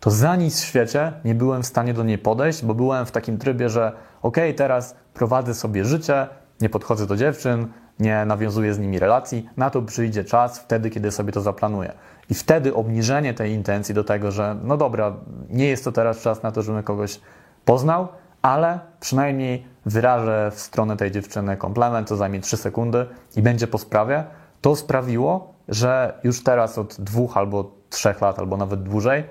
to 0.00 0.10
za 0.10 0.36
nic 0.36 0.60
w 0.60 0.64
świecie 0.64 1.12
nie 1.24 1.34
byłem 1.34 1.62
w 1.62 1.66
stanie 1.66 1.94
do 1.94 2.04
niej 2.04 2.18
podejść, 2.18 2.64
bo 2.64 2.74
byłem 2.74 3.06
w 3.06 3.10
takim 3.10 3.38
trybie, 3.38 3.68
że 3.68 3.92
okej, 4.22 4.54
teraz 4.54 4.94
prowadzę 5.14 5.54
sobie 5.54 5.84
życie, 5.84 6.26
nie 6.60 6.68
podchodzę 6.68 7.06
do 7.06 7.16
dziewczyn, 7.16 7.66
nie 8.00 8.24
nawiązuję 8.24 8.74
z 8.74 8.78
nimi 8.78 8.98
relacji, 8.98 9.48
na 9.56 9.70
to 9.70 9.82
przyjdzie 9.82 10.24
czas 10.24 10.58
wtedy, 10.58 10.90
kiedy 10.90 11.10
sobie 11.10 11.32
to 11.32 11.40
zaplanuję. 11.40 11.92
I 12.30 12.34
wtedy 12.34 12.74
obniżenie 12.74 13.34
tej 13.34 13.52
intencji 13.52 13.94
do 13.94 14.04
tego, 14.04 14.30
że 14.30 14.56
no 14.62 14.76
dobra, 14.76 15.12
nie 15.50 15.68
jest 15.68 15.84
to 15.84 15.92
teraz 15.92 16.20
czas 16.20 16.42
na 16.42 16.52
to, 16.52 16.62
żebym 16.62 16.82
kogoś 16.82 17.20
poznał, 17.64 18.08
ale 18.42 18.80
przynajmniej 19.00 19.66
wyrażę 19.86 20.50
w 20.54 20.60
stronę 20.60 20.96
tej 20.96 21.10
dziewczyny 21.10 21.56
komplement, 21.56 22.08
to 22.08 22.16
zajmie 22.16 22.40
3 22.40 22.56
sekundy 22.56 23.06
i 23.36 23.42
będzie 23.42 23.66
po 23.66 23.78
sprawie, 23.78 24.24
to 24.60 24.76
sprawiło, 24.76 25.54
że 25.68 26.20
już 26.24 26.44
teraz 26.44 26.78
od 26.78 27.00
dwóch 27.00 27.36
albo 27.36 27.70
trzech 27.90 28.20
lat, 28.20 28.38
albo 28.38 28.56
nawet 28.56 28.82
dłużej, 28.82 29.24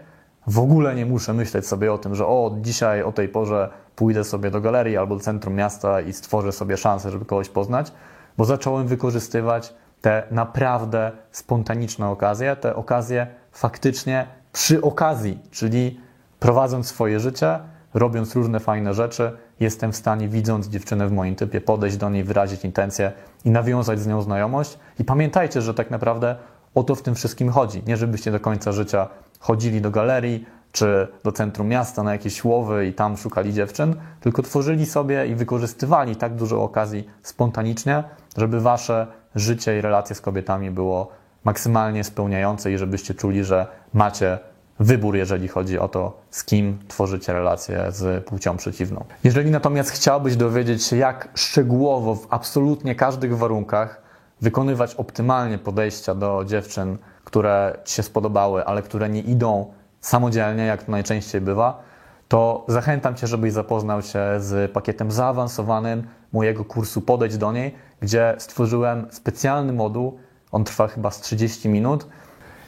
w 0.50 0.60
ogóle 0.60 0.96
nie 0.96 1.06
muszę 1.06 1.34
myśleć 1.34 1.68
sobie 1.68 1.94
o 1.94 1.98
tym, 1.98 2.16
że 2.16 2.28
o, 2.28 2.56
dzisiaj 2.62 3.04
o 3.04 3.12
tej 3.12 3.30
porze 3.30 3.70
pójdę 3.96 4.24
sobie 4.24 4.52
do 4.52 4.62
galerii 4.62 4.98
albo 4.98 5.16
do 5.16 5.22
centrum 5.22 5.54
miasta 5.54 6.02
i 6.02 6.14
stworzę 6.14 6.52
sobie 6.52 6.78
szansę, 6.78 7.12
żeby 7.12 7.26
kogoś 7.26 7.50
poznać, 7.50 7.92
bo 8.38 8.46
zacząłem 8.46 8.88
wykorzystywać 8.88 9.74
te 10.02 10.24
naprawdę 10.32 11.12
spontaniczne 11.32 12.08
okazje, 12.10 12.56
te 12.56 12.76
okazje 12.76 13.28
faktycznie 13.52 14.28
przy 14.54 14.82
okazji, 14.82 15.40
czyli 15.52 16.00
prowadząc 16.40 16.88
swoje 16.88 17.20
życie, 17.20 17.60
robiąc 17.94 18.36
różne 18.36 18.60
fajne 18.60 18.94
rzeczy, 18.94 19.32
jestem 19.60 19.92
w 19.92 19.96
stanie, 19.96 20.28
widząc 20.28 20.68
dziewczynę 20.68 21.08
w 21.08 21.12
moim 21.12 21.36
typie, 21.36 21.62
podejść 21.62 21.98
do 21.98 22.10
niej, 22.10 22.24
wyrazić 22.24 22.66
intencje 22.66 23.12
i 23.46 23.52
nawiązać 23.52 24.00
z 24.00 24.08
nią 24.08 24.22
znajomość. 24.22 24.80
I 25.00 25.06
pamiętajcie, 25.06 25.62
że 25.62 25.74
tak 25.74 25.92
naprawdę 25.92 26.36
o 26.76 26.84
to 26.84 26.96
w 26.96 27.02
tym 27.02 27.16
wszystkim 27.16 27.50
chodzi. 27.50 27.84
Nie 27.88 27.98
żebyście 27.98 28.32
do 28.32 28.40
końca 28.40 28.72
życia 28.72 29.08
chodzili 29.40 29.82
do 29.82 29.92
galerii 29.92 30.46
czy 30.72 31.08
do 31.24 31.32
centrum 31.32 31.68
miasta 31.68 32.04
na 32.04 32.12
jakieś 32.12 32.44
łowy 32.44 32.88
i 32.88 32.94
tam 32.94 33.18
szukali 33.18 33.54
dziewczyn, 33.54 33.96
tylko 34.20 34.42
tworzyli 34.42 34.86
sobie 34.86 35.28
i 35.28 35.36
wykorzystywali 35.36 36.16
tak 36.16 36.36
dużo 36.36 36.64
okazji 36.64 37.10
spontanicznie, 37.24 38.04
żeby 38.38 38.62
wasze 38.62 39.08
życie 39.36 39.80
i 39.80 39.82
relacje 39.82 40.16
z 40.16 40.22
kobietami 40.22 40.72
było 40.72 41.12
maksymalnie 41.44 42.04
spełniające 42.04 42.72
i 42.72 42.78
żebyście 42.78 43.14
czuli, 43.14 43.44
że 43.44 43.68
macie 43.94 44.40
wybór, 44.80 45.16
jeżeli 45.16 45.48
chodzi 45.48 45.80
o 45.80 45.88
to, 45.88 46.22
z 46.30 46.44
kim 46.44 46.80
tworzycie 46.88 47.34
relacje 47.34 47.86
z 47.90 48.26
płcią 48.26 48.58
przeciwną. 48.58 49.06
Jeżeli 49.24 49.52
natomiast 49.52 49.92
chciałbyś 49.92 50.36
dowiedzieć 50.36 50.84
się, 50.84 50.98
jak 50.98 51.30
szczegółowo 51.36 52.16
w 52.16 52.28
absolutnie 52.30 52.96
każdych 52.96 53.38
warunkach 53.38 54.02
wykonywać 54.42 54.96
optymalnie 54.96 55.58
podejścia 55.58 56.16
do 56.16 56.44
dziewczyn, 56.46 56.98
które 57.30 57.78
ci 57.86 57.96
się 57.96 58.04
spodobały, 58.04 58.66
ale 58.66 58.82
które 58.82 59.10
nie 59.10 59.22
idą 59.22 59.74
samodzielnie, 60.02 60.66
jak 60.66 60.84
to 60.84 60.92
najczęściej 60.92 61.42
bywa, 61.42 61.84
to 62.28 62.66
zachęcam 62.68 63.16
Cię, 63.16 63.28
żebyś 63.28 63.54
zapoznał 63.54 64.02
się 64.02 64.20
z 64.38 64.72
pakietem 64.72 65.12
zaawansowanym 65.12 66.08
mojego 66.34 66.66
kursu 66.66 67.02
Podejdź 67.02 67.38
do 67.38 67.52
niej, 67.52 67.76
gdzie 68.02 68.36
stworzyłem 68.38 69.08
specjalny 69.12 69.74
moduł, 69.74 70.20
on 70.52 70.64
trwa 70.64 70.88
chyba 70.88 71.12
z 71.12 71.22
30 71.22 71.70
minut, 71.70 72.08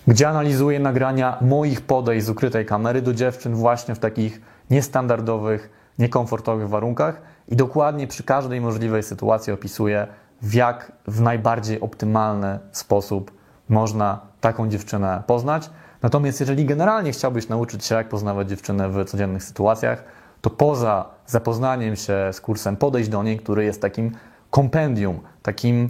gdzie 0.08 0.30
analizuję 0.30 0.80
nagrania 0.80 1.38
moich 1.42 1.82
podejść 1.82 2.26
z 2.26 2.30
ukrytej 2.30 2.66
kamery 2.66 3.02
do 3.02 3.14
dziewczyn 3.14 3.56
właśnie 3.56 3.96
w 3.96 4.00
takich 4.00 4.42
niestandardowych, 4.70 5.70
niekomfortowych 6.00 6.70
warunkach 6.70 7.22
i 7.48 7.56
dokładnie 7.56 8.08
przy 8.08 8.24
każdej 8.24 8.62
możliwej 8.62 9.04
sytuacji 9.04 9.54
opisuję, 9.54 10.08
w 10.42 10.54
jak 10.54 10.92
w 11.08 11.22
najbardziej 11.22 11.82
optymalny 11.82 12.60
sposób 12.72 13.32
można 13.70 14.31
taką 14.42 14.70
dziewczynę 14.70 15.24
poznać. 15.28 15.70
Natomiast 16.02 16.40
jeżeli 16.40 16.66
generalnie 16.66 17.12
chciałbyś 17.12 17.48
nauczyć 17.48 17.86
się, 17.86 17.96
jak 17.96 18.10
poznawać 18.10 18.50
dziewczynę 18.50 18.90
w 18.90 19.06
codziennych 19.06 19.44
sytuacjach, 19.44 20.04
to 20.42 20.50
poza 20.50 21.06
zapoznaniem 21.28 21.96
się 21.96 22.30
z 22.32 22.42
kursem 22.42 22.78
Podejść 22.78 23.10
do 23.10 23.24
niej, 23.24 23.40
który 23.40 23.64
jest 23.64 23.82
takim 23.82 24.12
kompendium, 24.50 25.20
takim, 25.42 25.90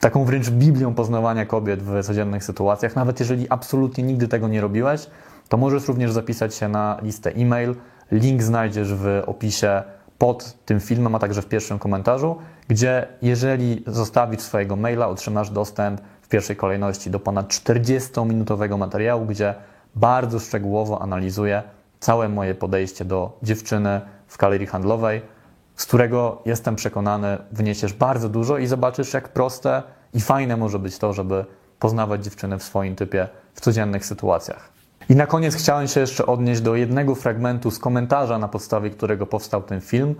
taką 0.00 0.24
wręcz 0.24 0.50
Biblią 0.50 0.94
poznawania 0.94 1.46
kobiet 1.46 1.82
w 1.82 2.02
codziennych 2.02 2.44
sytuacjach, 2.44 2.96
nawet 2.96 3.20
jeżeli 3.20 3.46
absolutnie 3.50 4.04
nigdy 4.04 4.28
tego 4.28 4.48
nie 4.48 4.60
robiłeś, 4.60 5.06
to 5.48 5.56
możesz 5.56 5.88
również 5.88 6.12
zapisać 6.12 6.54
się 6.54 6.68
na 6.68 6.98
listę 7.02 7.30
e-mail. 7.30 7.74
Link 8.12 8.42
znajdziesz 8.42 8.94
w 8.94 9.22
opisie 9.26 9.82
pod 10.18 10.56
tym 10.64 10.80
filmem, 10.80 11.14
a 11.14 11.18
także 11.18 11.42
w 11.42 11.46
pierwszym 11.46 11.78
komentarzu, 11.78 12.36
gdzie 12.68 13.06
jeżeli 13.22 13.84
zostawisz 13.86 14.40
swojego 14.40 14.76
maila, 14.76 15.08
otrzymasz 15.08 15.50
dostęp 15.50 16.00
pierwszej 16.30 16.56
kolejności 16.56 17.10
do 17.10 17.20
ponad 17.20 17.48
40-minutowego 17.48 18.78
materiału, 18.78 19.26
gdzie 19.26 19.54
bardzo 19.94 20.38
szczegółowo 20.38 21.02
analizuję 21.02 21.62
całe 22.00 22.28
moje 22.28 22.54
podejście 22.54 23.04
do 23.04 23.38
dziewczyny 23.42 24.00
w 24.28 24.38
galerii 24.38 24.66
handlowej, 24.66 25.22
z 25.76 25.86
którego 25.86 26.42
jestem 26.46 26.76
przekonany, 26.76 27.38
wniesiesz 27.52 27.92
bardzo 27.92 28.28
dużo 28.28 28.58
i 28.58 28.66
zobaczysz, 28.66 29.14
jak 29.14 29.28
proste 29.28 29.82
i 30.14 30.20
fajne 30.20 30.56
może 30.56 30.78
być 30.78 30.98
to, 30.98 31.12
żeby 31.12 31.44
poznawać 31.78 32.24
dziewczyny 32.24 32.58
w 32.58 32.62
swoim 32.62 32.96
typie 32.96 33.28
w 33.54 33.60
codziennych 33.60 34.06
sytuacjach. 34.06 34.70
I 35.08 35.16
na 35.16 35.26
koniec 35.26 35.54
chciałem 35.54 35.88
się 35.88 36.00
jeszcze 36.00 36.26
odnieść 36.26 36.60
do 36.60 36.74
jednego 36.74 37.14
fragmentu 37.14 37.70
z 37.70 37.78
komentarza, 37.78 38.38
na 38.38 38.48
podstawie 38.48 38.90
którego 38.90 39.26
powstał 39.26 39.62
ten 39.62 39.80
film, 39.80 40.14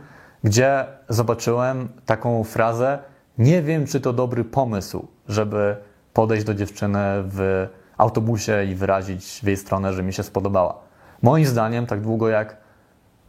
gdzie 0.44 0.84
zobaczyłem 1.08 1.88
taką 2.06 2.44
frazę: 2.44 2.98
Nie 3.38 3.62
wiem, 3.62 3.86
czy 3.86 4.00
to 4.00 4.12
dobry 4.12 4.44
pomysł, 4.44 5.08
żeby 5.28 5.76
podejść 6.12 6.44
do 6.44 6.54
dziewczyny 6.54 6.98
w 7.24 7.68
autobusie 7.96 8.64
i 8.64 8.74
wyrazić 8.74 9.40
w 9.42 9.46
jej 9.46 9.56
stronę, 9.56 9.92
że 9.92 10.02
mi 10.02 10.12
się 10.12 10.22
spodobała. 10.22 10.74
Moim 11.22 11.46
zdaniem, 11.46 11.86
tak 11.86 12.00
długo 12.00 12.28
jak 12.28 12.56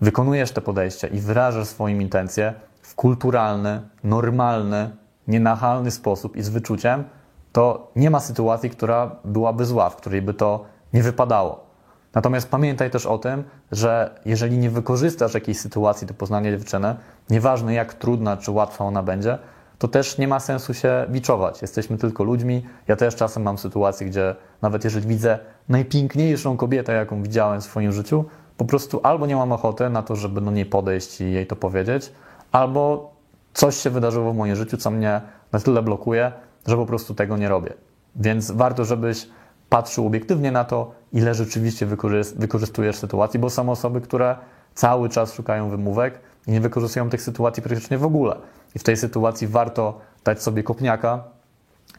wykonujesz 0.01 0.51
te 0.51 0.61
podejścia 0.61 1.07
i 1.07 1.19
wyrażasz 1.19 1.67
swoim 1.67 2.01
intencje 2.01 2.53
w 2.81 2.95
kulturalny, 2.95 3.81
normalny, 4.03 4.89
nienachalny 5.27 5.91
sposób 5.91 6.35
i 6.35 6.43
z 6.43 6.49
wyczuciem, 6.49 7.03
to 7.51 7.91
nie 7.95 8.09
ma 8.09 8.19
sytuacji, 8.19 8.69
która 8.69 9.15
byłaby 9.25 9.65
zła, 9.65 9.89
w 9.89 9.95
której 9.95 10.21
by 10.21 10.33
to 10.33 10.65
nie 10.93 11.03
wypadało. 11.03 11.71
Natomiast 12.13 12.49
pamiętaj 12.49 12.91
też 12.91 13.05
o 13.05 13.17
tym, 13.17 13.43
że 13.71 14.19
jeżeli 14.25 14.57
nie 14.57 14.69
wykorzystasz 14.69 15.33
jakiejś 15.33 15.59
sytuacji 15.59 16.07
do 16.07 16.13
poznania 16.13 16.51
dziewczyny, 16.51 16.95
nieważne 17.29 17.73
jak 17.73 17.93
trudna 17.93 18.37
czy 18.37 18.51
łatwa 18.51 18.85
ona 18.85 19.03
będzie, 19.03 19.37
to 19.81 19.87
też 19.87 20.17
nie 20.17 20.27
ma 20.27 20.39
sensu 20.39 20.73
się 20.73 21.05
biczować. 21.09 21.61
Jesteśmy 21.61 21.97
tylko 21.97 22.23
ludźmi. 22.23 22.65
Ja 22.87 22.95
też 22.95 23.15
czasem 23.15 23.43
mam 23.43 23.57
sytuacje, 23.57 24.07
gdzie 24.07 24.35
nawet 24.61 24.83
jeżeli 24.83 25.07
widzę 25.07 25.39
najpiękniejszą 25.69 26.57
kobietę, 26.57 26.93
jaką 26.93 27.23
widziałem 27.23 27.61
w 27.61 27.63
swoim 27.63 27.91
życiu, 27.91 28.25
po 28.57 28.65
prostu 28.65 28.99
albo 29.03 29.25
nie 29.25 29.35
mam 29.35 29.51
ochoty 29.51 29.89
na 29.89 30.03
to, 30.03 30.15
żeby 30.15 30.41
do 30.41 30.51
niej 30.51 30.65
podejść 30.65 31.21
i 31.21 31.31
jej 31.31 31.47
to 31.47 31.55
powiedzieć, 31.55 32.11
albo 32.51 33.11
coś 33.53 33.75
się 33.75 33.89
wydarzyło 33.89 34.33
w 34.33 34.37
moim 34.37 34.55
życiu, 34.55 34.77
co 34.77 34.91
mnie 34.91 35.21
na 35.51 35.59
tyle 35.59 35.81
blokuje, 35.81 36.31
że 36.67 36.75
po 36.75 36.85
prostu 36.85 37.15
tego 37.15 37.37
nie 37.37 37.49
robię. 37.49 37.73
Więc 38.15 38.51
warto, 38.51 38.85
żebyś 38.85 39.29
patrzył 39.69 40.07
obiektywnie 40.07 40.51
na 40.51 40.63
to, 40.63 40.91
ile 41.13 41.33
rzeczywiście 41.33 41.87
wykorzystujesz 42.35 42.95
sytuacji, 42.95 43.39
bo 43.39 43.49
są 43.49 43.69
osoby, 43.69 44.01
które 44.01 44.35
cały 44.73 45.09
czas 45.09 45.33
szukają 45.33 45.69
wymówek 45.69 46.19
i 46.47 46.51
nie 46.51 46.61
wykorzystują 46.61 47.09
tych 47.09 47.21
sytuacji 47.21 47.63
praktycznie 47.63 47.97
w 47.97 48.05
ogóle. 48.05 48.35
I 48.75 48.79
w 48.79 48.83
tej 48.83 48.97
sytuacji 48.97 49.47
warto 49.47 49.99
dać 50.23 50.43
sobie 50.43 50.63
kopniaka 50.63 51.23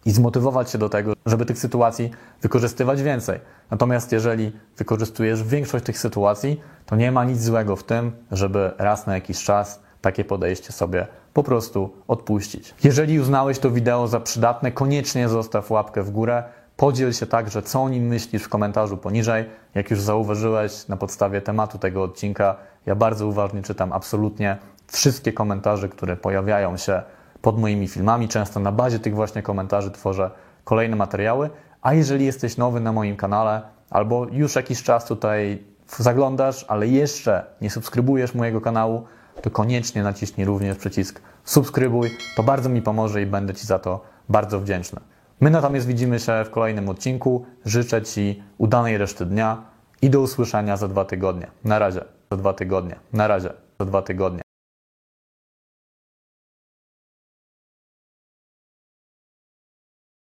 i 0.05 0.11
zmotywować 0.11 0.71
się 0.71 0.79
do 0.79 0.89
tego, 0.89 1.13
żeby 1.27 1.47
tych 1.47 1.59
sytuacji 1.59 2.11
wykorzystywać 2.43 3.03
więcej. 3.03 3.41
Natomiast 3.71 4.13
jeżeli 4.13 4.53
wykorzystujesz 4.77 5.43
większość 5.43 5.85
tych 5.85 5.99
sytuacji, 5.99 6.61
to 6.87 6.97
nie 6.97 7.13
ma 7.13 7.25
nic 7.25 7.43
złego 7.43 7.77
w 7.77 7.85
tym, 7.85 8.13
żeby 8.33 8.71
raz 8.79 9.07
na 9.07 9.15
jakiś 9.15 9.45
czas 9.45 9.81
takie 10.01 10.25
podejście 10.25 10.73
sobie 10.73 11.07
po 11.35 11.43
prostu 11.43 11.91
odpuścić. 12.09 12.75
Jeżeli 12.85 13.21
uznałeś 13.21 13.59
to 13.59 13.71
wideo 13.71 14.09
za 14.09 14.21
przydatne, 14.21 14.73
koniecznie 14.73 15.29
zostaw 15.29 15.71
łapkę 15.71 16.03
w 16.03 16.11
górę. 16.11 16.45
Podziel 16.77 17.13
się 17.13 17.27
także, 17.27 17.63
co 17.63 17.83
o 17.83 17.89
nim 17.89 18.07
myślisz 18.07 18.43
w 18.43 18.49
komentarzu 18.49 18.97
poniżej. 18.97 19.45
Jak 19.75 19.91
już 19.91 20.01
zauważyłeś 20.01 20.89
na 20.89 20.97
podstawie 20.97 21.41
tematu 21.41 21.79
tego 21.79 22.03
odcinka, 22.03 22.57
ja 22.87 22.95
bardzo 22.95 23.27
uważnie 23.27 23.63
czytam 23.63 23.93
absolutnie 23.93 24.59
wszystkie 24.93 25.33
komentarze, 25.33 25.89
które 25.89 26.17
pojawiają 26.17 26.77
się 26.77 27.03
pod 27.43 27.59
moimi 27.59 27.89
filmami. 27.89 28.29
Często 28.29 28.61
na 28.61 28.73
bazie 28.73 28.99
tych 28.99 29.15
właśnie 29.15 29.43
komentarzy 29.43 29.91
tworzę 29.91 30.31
kolejne 30.65 30.97
materiały. 30.97 31.51
A 31.83 31.95
jeżeli 31.95 32.25
jesteś 32.25 32.57
nowy 32.57 32.81
na 32.81 32.93
moim 32.93 33.17
kanale 33.17 33.63
albo 33.91 34.27
już 34.33 34.57
jakiś 34.57 34.83
czas 34.83 35.05
tutaj 35.05 35.63
zaglądasz, 35.87 36.65
ale 36.69 36.89
jeszcze 36.89 37.45
nie 37.61 37.71
subskrybujesz 37.71 38.35
mojego 38.35 38.61
kanału, 38.61 39.05
to 39.43 39.51
koniecznie 39.51 40.03
naciśnij 40.03 40.47
również 40.47 40.77
przycisk 40.77 41.21
subskrybuj. 41.45 42.11
To 42.37 42.43
bardzo 42.43 42.69
mi 42.69 42.83
pomoże 42.83 43.23
i 43.23 43.27
będę 43.27 43.55
Ci 43.55 43.67
za 43.67 43.79
to 43.79 44.01
bardzo 44.29 44.61
wdzięczny. 44.61 45.01
My 45.41 45.51
natomiast 45.51 45.87
widzimy 45.87 46.21
się 46.21 46.45
w 46.45 46.51
kolejnym 46.51 46.89
odcinku. 46.89 47.47
Życzę 47.65 48.03
Ci 48.03 48.43
udanej 48.59 48.99
reszty 48.99 49.27
dnia 49.27 49.63
i 50.03 50.11
do 50.11 50.21
usłyszenia 50.21 50.77
za 50.77 50.89
dwa 50.89 51.05
tygodnie. 51.05 51.47
Na 51.65 51.79
razie. 51.79 52.05
Za 52.31 52.37
dwa 52.37 52.53
tygodnie. 52.53 52.97
Na 53.13 53.29
razie. 53.29 53.53
Za 53.81 53.87
dwa 53.87 54.03
tygodnie. 54.03 54.43